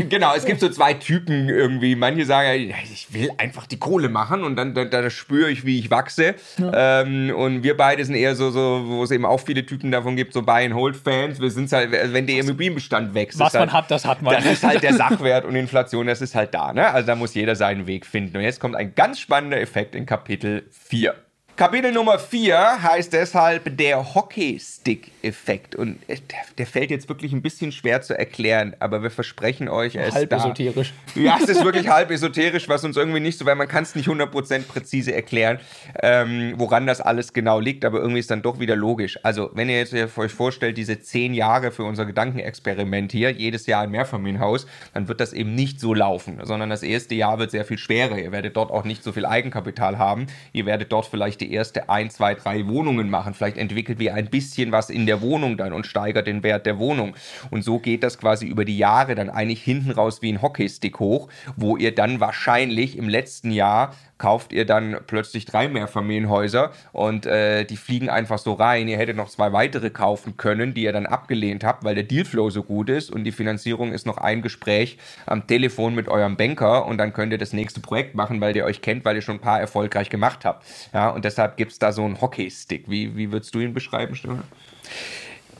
genau, 0.09 0.35
es 0.35 0.45
gibt 0.45 0.61
so 0.61 0.69
zwei 0.69 0.95
Typen 0.95 1.49
irgendwie. 1.49 1.95
Manche 1.95 2.25
sagen, 2.25 2.75
ich 2.93 3.13
will 3.13 3.31
einfach 3.39 3.67
die 3.67 3.79
Kohle 3.79 4.09
machen 4.09 4.43
und 4.43 4.57
dann 4.57 4.75
da, 4.75 4.85
da 4.85 5.09
spüre 5.09 5.51
ich, 5.51 5.65
wie 5.65 5.79
ich 5.79 5.91
wachse. 5.91 6.35
Ja. 6.59 6.96
Ähm, 7.03 7.35
und 7.35 7.63
wir 7.63 7.77
beide 7.77 8.05
sind 8.05 8.15
eher 8.15 8.35
so, 8.35 8.51
so 8.51 8.85
wo 8.87 9.05
es 9.05 9.11
eben 9.11 9.25
auch 9.25 9.41
viele 9.41 9.65
Typen 9.67 9.91
davon 9.91 10.17
gibt, 10.17 10.33
so 10.33 10.43
Buy-and-Hold-Fans. 10.43 11.41
Wir 11.41 11.51
sind 11.51 11.71
halt, 11.73 11.93
wenn 11.93 12.27
der 12.27 12.39
Immobilienbestand 12.41 13.15
wächst. 13.15 13.39
Was 13.39 13.53
man 13.53 13.63
halt, 13.63 13.73
hat, 13.73 13.91
das 13.91 14.05
hat 14.05 14.23
man. 14.23 14.35
Das 14.35 14.45
ist 14.47 14.63
halt 14.63 14.83
der 14.83 14.95
Sachwert 14.95 15.45
und 15.45 15.57
Inflation, 15.57 16.07
das 16.07 16.23
ist 16.23 16.35
halt 16.35 16.55
da. 16.55 16.73
Ne? 16.73 16.89
Also 16.89 17.07
da 17.07 17.15
muss 17.15 17.35
jeder 17.35 17.57
seinen 17.57 17.87
Weg 17.87 18.07
finden. 18.07 18.37
Und 18.37 18.43
jetzt 18.43 18.61
kommt 18.61 18.77
ein 18.77 18.95
ganz 18.95 19.19
spannender 19.21 19.61
Effekt 19.61 19.95
in 19.95 20.07
Kapitel 20.07 20.65
4. 20.71 21.15
Kapitel 21.57 21.91
Nummer 21.91 22.19
4 22.19 22.83
heißt 22.83 23.15
deshalb 23.15 23.79
der 23.79 24.15
Hockeystick-Effekt. 24.15 25.75
Und 25.75 25.99
der, 26.07 26.19
der, 26.59 26.67
fällt 26.67 26.91
jetzt 26.91 27.09
wirklich 27.09 27.33
ein 27.33 27.41
bisschen 27.41 27.73
schwer 27.73 28.03
zu 28.03 28.13
erklären, 28.17 28.77
aber 28.79 29.03
wir 29.03 29.11
versprechen 29.11 29.71
euch, 29.71 29.95
er 29.95 30.09
ist 30.09 30.17
halb 30.17 30.31
esoterisch. 30.35 30.93
Ja, 31.15 31.39
es 31.43 31.49
ist 31.49 31.65
wirklich 31.65 31.89
halb 31.89 32.11
esoterisch, 32.11 32.69
was 32.69 32.85
uns 32.85 32.99
irgendwie 32.99 33.21
nicht 33.21 33.39
so, 33.39 33.47
weil 33.47 33.55
man 33.55 33.69
kann 33.69 33.85
es 33.85 33.95
nicht 33.95 34.07
100% 34.07 34.65
präzise 34.65 35.15
erklären, 35.15 35.59
ähm, 36.03 36.53
woran 36.59 36.87
das 36.87 37.01
alles 37.01 37.33
genau 37.33 37.59
liegt, 37.59 37.87
aber 37.87 38.01
irgendwie 38.01 38.21
ist 38.21 38.31
dann 38.31 38.43
doch 38.43 38.61
wieder 38.61 38.77
logisch. 38.77 39.19
Also, 39.23 39.51
wenn 39.55 39.71
ihr 39.71 39.79
jetzt 39.79 39.95
euch 39.95 40.33
vorstellt, 40.33 40.77
diese 40.77 41.01
10 41.01 41.33
Jahre 41.33 41.73
für 41.73 41.85
unser 41.85 42.05
Gedankenexperiment 42.05 43.13
hier, 43.13 43.31
jedes 43.31 43.65
Jahr 43.65 43.85
ein 43.85 43.91
Mehrfamilienhaus, 43.93 44.67
dann 44.93 45.09
wird 45.09 45.21
das 45.21 45.33
eben 45.33 45.55
nicht 45.55 45.81
so 45.81 45.95
laufen, 45.95 46.39
sondern 46.43 46.69
das 46.69 46.83
erste 46.83 47.15
Jahr 47.15 47.39
wird 47.39 47.51
sehr 47.51 47.65
viel 47.65 47.79
schwerer. 47.79 48.19
Ihr 48.19 48.33
werdet 48.33 48.59
dort 48.59 48.71
auch 48.71 48.85
nicht 48.85 49.03
so 49.03 49.13
viel 49.13 49.25
Eigenkapital 49.25 49.97
haben. 49.97 50.27
Ihr 50.53 50.67
werdet 50.67 50.93
dort 50.93 51.07
vielleicht 51.07 51.41
die 51.41 51.46
die 51.47 51.53
erste 51.53 51.89
ein, 51.89 52.11
zwei, 52.11 52.35
drei 52.35 52.67
Wohnungen 52.67 53.09
machen. 53.09 53.35
Vielleicht 53.35 53.57
entwickelt 53.57 53.99
wir 53.99 54.15
ein 54.15 54.29
bisschen 54.29 54.73
was 54.73 54.91
in 54.91 55.07
der 55.07 55.21
Wohnung 55.21 55.57
dann 55.57 55.73
und 55.73 55.87
steigert 55.87 56.27
den 56.27 56.43
Wert 56.43 56.67
der 56.67 56.79
Wohnung. 56.79 57.15
Und 57.51 57.63
so 57.63 57.79
geht 57.79 58.03
das 58.03 58.19
quasi 58.19 58.47
über 58.47 58.65
die 58.65 58.79
Jahre 58.79 59.15
dann 59.15 59.31
eigentlich 59.31 59.63
hinten 59.63 59.93
raus 59.93 60.23
wie 60.23 60.33
ein 60.33 60.43
Hockeystick 60.43 60.99
hoch, 60.99 61.29
wo 61.57 61.77
ihr 61.77 61.95
dann 61.95 62.21
wahrscheinlich 62.21 62.99
im 62.99 63.09
letzten 63.09 63.51
Jahr 63.51 63.95
kauft 64.19 64.53
ihr 64.53 64.65
dann 64.65 64.99
plötzlich 65.07 65.45
drei 65.45 65.69
Mehrfamilienhäuser 65.69 66.73
und 66.93 67.27
äh, 67.27 67.65
die 67.65 67.77
fliegen 67.77 68.09
einfach 68.09 68.39
so 68.39 68.55
rein. 68.55 68.89
Ihr 68.89 68.97
hättet 68.97 69.17
noch 69.17 69.29
zwei 69.29 69.53
weitere 69.53 69.91
kaufen 69.91 70.37
können, 70.37 70.75
die 70.75 70.85
ihr 70.85 70.93
dann 70.93 71.07
abgelehnt 71.07 71.65
habt, 71.65 71.85
weil 71.85 71.95
der 71.95 72.05
Dealflow 72.05 72.51
so 72.51 72.63
gut 72.63 72.89
ist 72.89 73.11
und 73.11 73.25
die 73.25 73.33
Finanzierung 73.33 73.93
ist 73.93 74.07
noch 74.07 74.19
ein 74.19 74.43
Gespräch 74.43 74.99
am 75.27 75.47
Telefon 75.47 75.95
mit 75.95 76.09
eurem 76.09 76.37
Banker 76.37 76.87
und 76.87 76.99
dann 76.99 77.13
könnt 77.13 77.33
ihr 77.33 77.39
das 77.39 77.53
nächste 77.53 77.81
Projekt 77.81 78.15
machen, 78.15 78.41
weil 78.41 78.57
ihr 78.57 78.65
euch 78.65 78.81
kennt, 78.81 79.05
weil 79.05 79.17
ihr 79.17 79.23
schon 79.23 79.37
ein 79.37 79.41
paar 79.41 79.61
erfolgreich 79.61 80.09
gemacht 80.09 80.45
habt. 80.45 80.65
Ja, 80.93 81.11
und 81.11 81.25
deshalb 81.25 81.57
gibt 81.57 81.73
es 81.73 81.79
da 81.79 81.93
so 81.93 82.05
einen 82.05 82.21
Hockeystick. 82.21 82.89
Wie, 82.89 83.17
wie 83.17 83.33
würdest 83.33 83.55
du 83.55 83.61
ihn 83.61 83.75
beschreiben, 83.75 84.15
Stefan? 84.15 84.45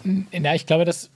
Na, 0.05 0.55
ich 0.55 0.67
glaube, 0.67 0.85
dass 0.85 1.11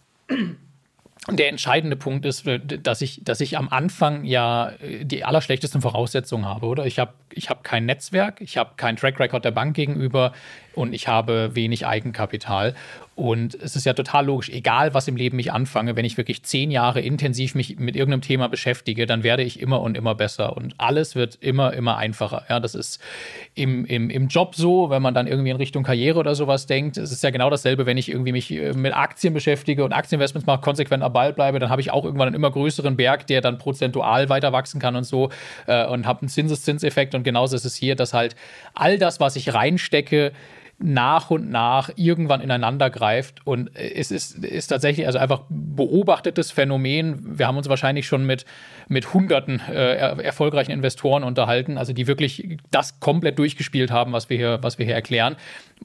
der 1.29 1.49
entscheidende 1.49 1.97
Punkt 1.97 2.25
ist, 2.25 2.47
äh, 2.47 2.59
dass 2.59 3.03
ich, 3.03 3.21
dass 3.23 3.41
ich 3.41 3.59
am 3.59 3.69
Anfang 3.69 4.25
ja 4.25 4.71
äh, 4.81 5.05
die 5.05 5.25
allerschlechtesten 5.25 5.83
Voraussetzungen 5.83 6.47
habe, 6.47 6.67
oder? 6.67 6.87
Ich 6.87 6.99
habe 6.99 7.13
ich 7.33 7.51
hab 7.51 7.63
kein 7.63 7.87
Netzwerk, 7.87 8.41
ich 8.41 8.57
habe 8.57 8.73
keinen 8.77 8.97
Track 8.97 9.21
Record 9.21 9.45
der 9.45 9.51
Bank 9.51 9.77
gegenüber 9.77 10.33
und 10.81 10.95
ich 10.95 11.07
habe 11.09 11.55
wenig 11.55 11.87
Eigenkapital. 11.87 12.75
Und 13.21 13.55
es 13.55 13.77
ist 13.77 13.85
ja 13.85 13.93
total 13.93 14.25
logisch, 14.25 14.49
egal 14.49 14.95
was 14.95 15.07
im 15.07 15.15
Leben 15.15 15.39
ich 15.39 15.53
anfange, 15.53 15.95
wenn 15.95 16.07
ich 16.07 16.17
wirklich 16.17 16.43
zehn 16.43 16.71
Jahre 16.71 17.03
intensiv 17.03 17.55
mich 17.55 17.79
mit 17.79 17.95
irgendeinem 17.95 18.23
Thema 18.23 18.49
beschäftige, 18.49 19.05
dann 19.05 19.23
werde 19.23 19.43
ich 19.43 19.61
immer 19.61 19.83
und 19.83 19.95
immer 19.95 20.15
besser 20.15 20.57
und 20.57 20.75
alles 20.79 21.15
wird 21.15 21.37
immer, 21.43 21.75
immer 21.75 21.99
einfacher. 21.99 22.45
Ja, 22.49 22.61
das 22.61 22.75
ist 22.75 22.99
im, 23.55 23.85
im, 23.85 24.09
im 24.09 24.29
Job 24.29 24.55
so, 24.55 24.89
wenn 24.89 25.03
man 25.03 25.13
dann 25.13 25.27
irgendwie 25.27 25.51
in 25.51 25.57
Richtung 25.57 25.83
Karriere 25.83 26.19
oder 26.19 26.35
sowas 26.35 26.65
denkt. 26.65 26.97
Es 26.97 27.13
ist 27.13 27.23
ja 27.23 27.29
genau 27.29 27.51
dasselbe, 27.51 27.85
wenn 27.85 27.99
ich 27.99 28.09
irgendwie 28.09 28.33
mich 28.33 28.51
äh, 28.53 28.73
mit 28.73 28.97
Aktien 28.97 29.35
beschäftige 29.35 29.85
und 29.85 29.93
Aktieninvestments 29.93 30.47
mache, 30.47 30.63
konsequent 30.63 31.03
am 31.03 31.13
Ball 31.13 31.35
bleibe, 31.35 31.59
dann 31.59 31.69
habe 31.69 31.83
ich 31.83 31.91
auch 31.91 32.07
irgendwann 32.07 32.29
einen 32.29 32.37
immer 32.37 32.51
größeren 32.51 32.97
Berg, 32.97 33.27
der 33.27 33.43
dann 33.43 33.59
prozentual 33.59 34.31
weiter 34.31 34.55
wachsen 34.55 34.81
kann 34.81 34.97
und 34.97 35.05
so 35.05 35.29
äh, 35.67 35.85
und 35.85 36.07
habe 36.07 36.23
einen 36.23 36.31
Zinseszinseffekt. 36.31 37.15
Und 37.15 37.25
genauso 37.25 37.55
ist 37.55 37.67
es 37.67 37.77
hier, 37.77 37.97
dass 37.97 38.15
halt 38.15 38.35
all 38.73 38.97
das, 38.97 39.21
was 39.21 39.37
ich 39.37 39.53
reinstecke, 39.53 40.33
nach 40.83 41.31
und 41.31 41.51
nach 41.51 41.91
irgendwann 41.97 42.41
ineinander 42.41 42.89
greift. 42.89 43.47
Und 43.47 43.71
es 43.75 44.11
ist, 44.11 44.43
ist 44.43 44.69
tatsächlich 44.69 45.07
also 45.07 45.19
einfach 45.19 45.43
beobachtetes 45.49 46.51
Phänomen. 46.51 47.39
Wir 47.39 47.47
haben 47.47 47.59
uns 47.59 47.69
wahrscheinlich 47.69 48.07
schon 48.07 48.25
mit, 48.25 48.47
mit 48.89 49.13
hunderten 49.13 49.61
äh, 49.69 50.23
erfolgreichen 50.23 50.73
Investoren 50.73 51.23
unterhalten, 51.23 51.77
also 51.77 51.93
die 51.93 52.07
wirklich 52.07 52.59
das 52.71 52.99
komplett 52.99 53.39
durchgespielt 53.39 53.91
haben, 53.91 54.13
was 54.13 54.31
wir 54.31 54.39
hier, 54.39 54.59
was 54.63 54.79
wir 54.79 54.87
hier 54.87 54.95
erklären. 54.95 55.37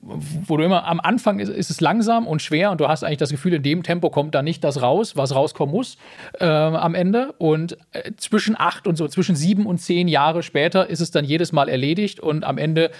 Wo 0.02 0.58
du 0.58 0.64
immer 0.64 0.86
am 0.86 1.00
Anfang 1.00 1.40
ist, 1.40 1.50
ist 1.50 1.70
es 1.70 1.80
langsam 1.80 2.28
und 2.28 2.42
schwer 2.42 2.72
und 2.72 2.82
du 2.82 2.88
hast 2.88 3.04
eigentlich 3.04 3.18
das 3.18 3.30
Gefühl, 3.30 3.54
in 3.54 3.64
dem 3.64 3.84
Tempo 3.84 4.10
kommt 4.10 4.36
da 4.36 4.42
nicht 4.42 4.64
das 4.64 4.82
raus, 4.82 5.16
was 5.16 5.34
rauskommen 5.34 5.74
muss 5.74 5.98
äh, 6.40 6.46
am 6.46 6.96
Ende. 6.96 7.34
Und 7.38 7.78
äh, 7.92 8.12
zwischen 8.18 8.56
acht 8.58 8.88
und 8.88 8.98
so, 8.98 9.08
zwischen 9.08 9.36
sieben 9.36 9.66
und 9.66 9.78
zehn 9.78 10.08
Jahre 10.08 10.44
später 10.44 10.90
ist 10.90 11.02
es 11.02 11.12
dann 11.12 11.26
jedes 11.26 11.52
Mal 11.52 11.70
erledigt 11.70 12.20
und 12.20 12.44
am 12.44 12.58
Ende 12.58 12.92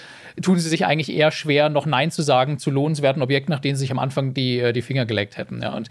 tun 0.42 0.58
sie 0.58 0.68
sich 0.68 0.84
eigentlich 0.86 1.14
eher 1.14 1.30
schwer, 1.30 1.68
noch 1.68 1.85
Nein 1.86 2.10
zu 2.10 2.22
sagen 2.22 2.58
zu 2.58 2.70
lohnenswerten 2.70 3.22
Objekten, 3.22 3.52
nach 3.52 3.60
denen 3.60 3.76
sie 3.76 3.80
sich 3.80 3.90
am 3.90 3.98
Anfang 3.98 4.34
die, 4.34 4.58
äh, 4.58 4.72
die 4.72 4.82
Finger 4.82 5.06
geleckt 5.06 5.36
hätten. 5.36 5.62
Ja, 5.62 5.74
und 5.74 5.88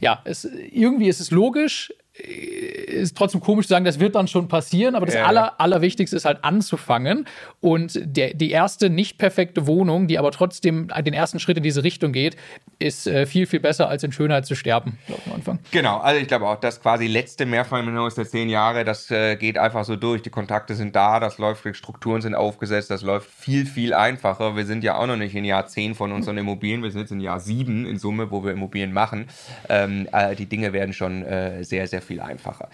ja, 0.00 0.20
es, 0.24 0.44
irgendwie 0.44 1.08
ist 1.08 1.20
es 1.20 1.30
logisch, 1.30 1.92
ist 2.16 3.16
trotzdem 3.16 3.40
komisch 3.40 3.66
zu 3.66 3.70
sagen, 3.70 3.84
das 3.84 3.98
wird 3.98 4.14
dann 4.14 4.28
schon 4.28 4.46
passieren, 4.46 4.94
aber 4.94 5.04
das 5.04 5.16
ja. 5.16 5.24
Aller, 5.24 5.60
Allerwichtigste 5.60 6.14
ist 6.16 6.24
halt 6.24 6.44
anzufangen. 6.44 7.26
Und 7.60 7.98
der, 8.04 8.34
die 8.34 8.52
erste 8.52 8.88
nicht 8.88 9.18
perfekte 9.18 9.66
Wohnung, 9.66 10.06
die 10.06 10.18
aber 10.18 10.30
trotzdem 10.30 10.88
den 10.88 11.14
ersten 11.14 11.40
Schritt 11.40 11.56
in 11.56 11.64
diese 11.64 11.82
Richtung 11.82 12.12
geht, 12.12 12.36
ist 12.78 13.08
äh, 13.08 13.26
viel, 13.26 13.46
viel 13.46 13.58
besser, 13.58 13.88
als 13.88 14.04
in 14.04 14.12
Schönheit 14.12 14.46
zu 14.46 14.54
sterben, 14.54 14.98
glaube 15.06 15.22
ich, 15.24 15.30
am 15.30 15.36
Anfang. 15.36 15.58
Genau, 15.72 15.98
also 15.98 16.20
ich 16.20 16.28
glaube 16.28 16.46
auch, 16.46 16.60
das 16.60 16.80
quasi 16.80 17.08
letzte 17.08 17.46
Mehrfamilienhaus 17.46 18.14
der 18.14 18.26
zehn 18.26 18.48
Jahre, 18.48 18.84
das 18.84 19.10
äh, 19.10 19.34
geht 19.34 19.58
einfach 19.58 19.84
so 19.84 19.96
durch. 19.96 20.22
Die 20.22 20.30
Kontakte 20.30 20.76
sind 20.76 20.94
da, 20.94 21.18
das 21.18 21.38
läuft, 21.38 21.64
die 21.64 21.74
Strukturen 21.74 22.22
sind 22.22 22.36
aufgesetzt, 22.36 22.90
das 22.90 23.02
läuft 23.02 23.28
viel, 23.28 23.66
viel 23.66 23.92
einfacher. 23.92 24.54
Wir 24.54 24.66
sind 24.66 24.84
ja 24.84 24.96
auch 24.96 25.06
noch 25.06 25.16
nicht 25.16 25.34
in 25.34 25.44
Jahr 25.44 25.66
zehn 25.66 25.96
von 25.96 26.12
unseren 26.12 26.38
Immobilien, 26.38 26.82
wir 26.84 26.92
sind 26.92 27.00
jetzt 27.00 27.12
in 27.12 27.20
Jahr 27.20 27.40
sieben 27.40 27.86
in 27.86 27.98
Summe, 27.98 28.30
wo 28.30 28.44
wir 28.44 28.52
Immobilien 28.52 28.92
machen. 28.92 29.28
Ähm, 29.68 30.08
äh, 30.12 30.36
die 30.36 30.46
Dinge 30.46 30.72
werden 30.72 30.92
schon 30.92 31.24
äh, 31.24 31.64
sehr, 31.64 31.88
sehr 31.88 32.03
viel 32.04 32.20
einfacher. 32.20 32.68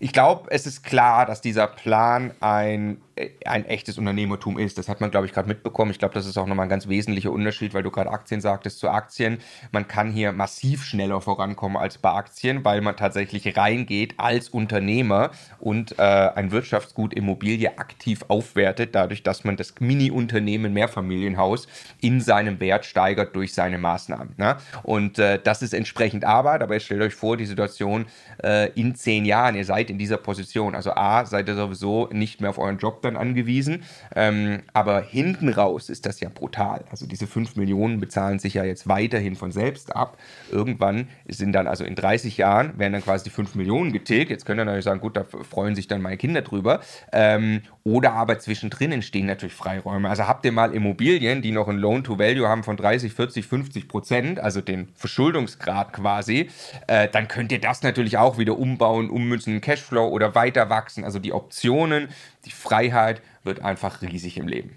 Ich 0.00 0.12
glaube, 0.12 0.50
es 0.50 0.66
ist 0.66 0.82
klar, 0.82 1.26
dass 1.26 1.40
dieser 1.40 1.66
Plan 1.66 2.32
ein 2.40 2.98
ein 3.46 3.64
echtes 3.64 3.96
Unternehmertum 3.96 4.58
ist. 4.58 4.76
Das 4.76 4.90
hat 4.90 5.00
man, 5.00 5.10
glaube 5.10 5.26
ich, 5.26 5.32
gerade 5.32 5.48
mitbekommen. 5.48 5.90
Ich 5.90 5.98
glaube, 5.98 6.12
das 6.12 6.26
ist 6.26 6.36
auch 6.36 6.46
nochmal 6.46 6.66
ein 6.66 6.68
ganz 6.68 6.86
wesentlicher 6.86 7.30
Unterschied, 7.30 7.72
weil 7.72 7.82
du 7.82 7.90
gerade 7.90 8.10
Aktien 8.10 8.42
sagtest 8.42 8.78
zu 8.78 8.90
Aktien. 8.90 9.38
Man 9.72 9.88
kann 9.88 10.12
hier 10.12 10.32
massiv 10.32 10.84
schneller 10.84 11.22
vorankommen 11.22 11.78
als 11.78 11.96
bei 11.96 12.10
Aktien, 12.10 12.62
weil 12.64 12.82
man 12.82 12.96
tatsächlich 12.96 13.56
reingeht 13.56 14.14
als 14.18 14.50
Unternehmer 14.50 15.30
und 15.58 15.98
äh, 15.98 16.02
ein 16.02 16.50
Wirtschaftsgut 16.50 17.14
Immobilie 17.14 17.78
aktiv 17.78 18.22
aufwertet, 18.28 18.94
dadurch, 18.94 19.22
dass 19.22 19.44
man 19.44 19.56
das 19.56 19.74
Mini-Unternehmen 19.80 20.74
Mehrfamilienhaus 20.74 21.68
in 22.02 22.20
seinem 22.20 22.60
Wert 22.60 22.84
steigert 22.84 23.34
durch 23.34 23.54
seine 23.54 23.78
Maßnahmen. 23.78 24.34
Ne? 24.36 24.58
Und 24.82 25.18
äh, 25.18 25.40
das 25.42 25.62
ist 25.62 25.72
entsprechend 25.72 26.26
Arbeit, 26.26 26.62
aber 26.62 26.74
jetzt 26.74 26.84
stellt 26.84 27.00
euch 27.00 27.14
vor, 27.14 27.38
die 27.38 27.46
Situation 27.46 28.04
äh, 28.44 28.70
in 28.76 28.94
zehn 28.94 29.24
Jahren, 29.24 29.54
ihr 29.54 29.64
seid 29.64 29.90
in 29.90 29.98
dieser 29.98 30.18
Position. 30.18 30.74
Also 30.74 30.92
A, 30.92 31.24
seid 31.24 31.48
ihr 31.48 31.54
sowieso 31.54 32.08
nicht 32.12 32.40
mehr 32.40 32.50
auf 32.50 32.58
euren 32.58 32.78
Job 32.78 33.00
dann 33.02 33.16
angewiesen. 33.16 33.84
Ähm, 34.14 34.62
aber 34.74 35.00
hinten 35.00 35.48
raus 35.48 35.88
ist 35.88 36.04
das 36.04 36.20
ja 36.20 36.28
brutal. 36.28 36.84
Also 36.90 37.06
diese 37.06 37.26
5 37.26 37.56
Millionen 37.56 38.00
bezahlen 38.00 38.38
sich 38.38 38.54
ja 38.54 38.64
jetzt 38.64 38.86
weiterhin 38.86 39.34
von 39.34 39.50
selbst 39.50 39.96
ab. 39.96 40.18
Irgendwann 40.50 41.08
sind 41.26 41.52
dann, 41.52 41.66
also 41.66 41.84
in 41.84 41.94
30 41.94 42.36
Jahren, 42.36 42.78
werden 42.78 42.92
dann 42.92 43.02
quasi 43.02 43.24
die 43.24 43.30
5 43.30 43.54
Millionen 43.54 43.92
getilgt. 43.92 44.30
Jetzt 44.30 44.44
können 44.44 44.58
wir 44.58 44.64
natürlich 44.66 44.84
sagen, 44.84 45.00
gut, 45.00 45.16
da 45.16 45.24
freuen 45.24 45.74
sich 45.74 45.88
dann 45.88 46.02
meine 46.02 46.18
Kinder 46.18 46.42
drüber. 46.42 46.80
Ähm, 47.12 47.62
oder 47.86 48.12
aber 48.12 48.38
zwischendrin 48.38 48.92
entstehen 48.92 49.26
natürlich 49.26 49.54
Freiräume. 49.54 50.10
Also 50.10 50.26
habt 50.26 50.44
ihr 50.44 50.52
mal 50.52 50.74
Immobilien, 50.74 51.40
die 51.40 51.52
noch 51.52 51.68
ein 51.68 51.78
Loan-to-Value 51.78 52.48
haben 52.48 52.64
von 52.64 52.76
30, 52.76 53.12
40, 53.12 53.46
50 53.46 53.88
Prozent, 53.88 54.40
also 54.40 54.60
den 54.60 54.88
Verschuldungsgrad 54.96 55.92
quasi, 55.92 56.50
äh, 56.88 57.08
dann 57.08 57.28
könnt 57.28 57.52
ihr 57.52 57.60
das 57.60 57.82
natürlich 57.82 58.18
auch 58.18 58.38
wieder 58.38 58.58
umbauen, 58.66 59.10
ummünzen 59.10 59.54
in 59.54 59.60
Cashflow 59.60 60.08
oder 60.08 60.34
weiter 60.34 60.68
wachsen. 60.68 61.04
Also 61.04 61.18
die 61.18 61.32
Optionen, 61.32 62.08
die 62.44 62.50
Freiheit 62.50 63.22
wird 63.44 63.60
einfach 63.62 64.02
riesig 64.02 64.36
im 64.36 64.48
Leben. 64.48 64.76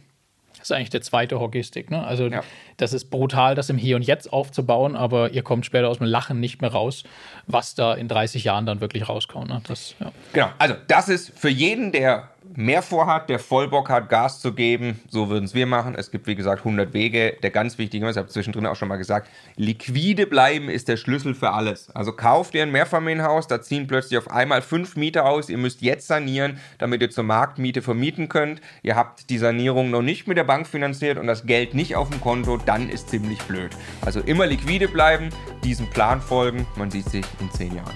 Das 0.58 0.70
ist 0.70 0.76
eigentlich 0.76 0.90
der 0.90 1.02
zweite 1.02 1.40
Hockeystick. 1.40 1.90
Ne? 1.90 2.06
Also 2.06 2.28
ja. 2.28 2.44
das 2.78 2.94
ist 2.94 3.06
brutal, 3.10 3.56
das 3.56 3.70
im 3.70 3.78
Hier 3.78 3.96
und 3.96 4.02
Jetzt 4.02 4.32
aufzubauen, 4.32 4.96
aber 4.96 5.32
ihr 5.32 5.42
kommt 5.42 5.66
später 5.66 5.88
aus 5.88 6.00
dem 6.00 6.08
Lachen 6.08 6.40
nicht 6.40 6.62
mehr 6.62 6.72
raus, 6.72 7.04
was 7.48 7.76
da 7.76 7.94
in 7.94 8.08
30 8.08 8.44
Jahren 8.44 8.66
dann 8.66 8.82
wirklich 8.82 9.08
rauskommt. 9.08 9.50
Ne? 9.50 9.62
Das, 9.68 9.96
ja. 10.00 10.12
Genau, 10.34 10.50
also 10.60 10.76
das 10.88 11.08
ist 11.08 11.32
für 11.38 11.50
jeden, 11.50 11.92
der 11.94 12.30
mehr 12.60 12.82
vorhat, 12.82 13.30
der 13.30 13.40
voll 13.40 13.70
Bock 13.70 13.90
hat, 13.90 14.10
Gas 14.10 14.42
zu 14.42 14.54
geben, 14.54 15.00
so 15.08 15.30
würden 15.30 15.46
es 15.46 15.54
wir 15.54 15.66
machen. 15.66 15.96
Es 15.96 16.12
gibt, 16.12 16.28
wie 16.28 16.36
gesagt, 16.36 16.60
100 16.60 16.94
Wege. 16.94 17.38
Der 17.42 17.52
ganz 17.52 17.78
wichtige, 17.78 18.08
ich 18.10 18.18
habe 18.18 18.28
zwischendrin 18.28 18.66
auch 18.66 18.76
schon 18.76 18.90
mal 18.90 18.98
gesagt, 18.98 19.30
liquide 19.56 20.28
bleiben 20.28 20.70
ist 20.70 20.90
der 20.90 20.98
Schlüssel 20.98 21.34
für 21.34 21.52
alles. 21.52 21.90
Also 21.96 22.12
kauft 22.12 22.54
ihr 22.56 22.64
ein 22.64 22.72
Mehrfamilienhaus, 22.72 23.48
da 23.48 23.62
ziehen 23.62 23.88
plötzlich 23.88 24.18
auf 24.18 24.30
einmal 24.30 24.62
fünf 24.62 24.98
Mieter 24.98 25.26
aus. 25.26 25.50
Ihr 25.50 25.58
müsst 25.58 25.82
jetzt 25.82 26.08
sanieren, 26.08 26.60
damit 26.80 27.02
ihr 27.02 27.10
zur 27.10 27.24
Marktmiete 27.24 27.82
vermieten 27.82 28.28
könnt. 28.28 28.60
Ihr 28.84 28.98
habt 28.98 29.30
die 29.30 29.38
Sanierung 29.38 29.90
noch 29.90 30.02
nicht 30.02 30.28
mit 30.28 30.38
der 30.38 30.44
Bank 30.44 30.68
finanziert 30.68 31.18
und 31.18 31.28
das 31.28 31.46
Geld 31.46 31.74
nicht 31.74 31.96
auf 31.96 32.10
dem 32.10 32.20
Konto, 32.20 32.58
dann 32.58 32.90
ist 32.90 33.10
ziemlich 33.10 33.42
blöd. 33.44 33.72
Also 34.02 34.20
immer 34.20 34.46
liquide 34.46 34.90
bleiben, 34.90 35.30
diesem 35.64 35.90
Plan 35.90 36.20
folgen. 36.20 36.68
Man 36.76 36.92
sieht 36.92 37.10
sich 37.10 37.26
in 37.40 37.50
zehn 37.52 37.74
Jahren. 37.74 37.96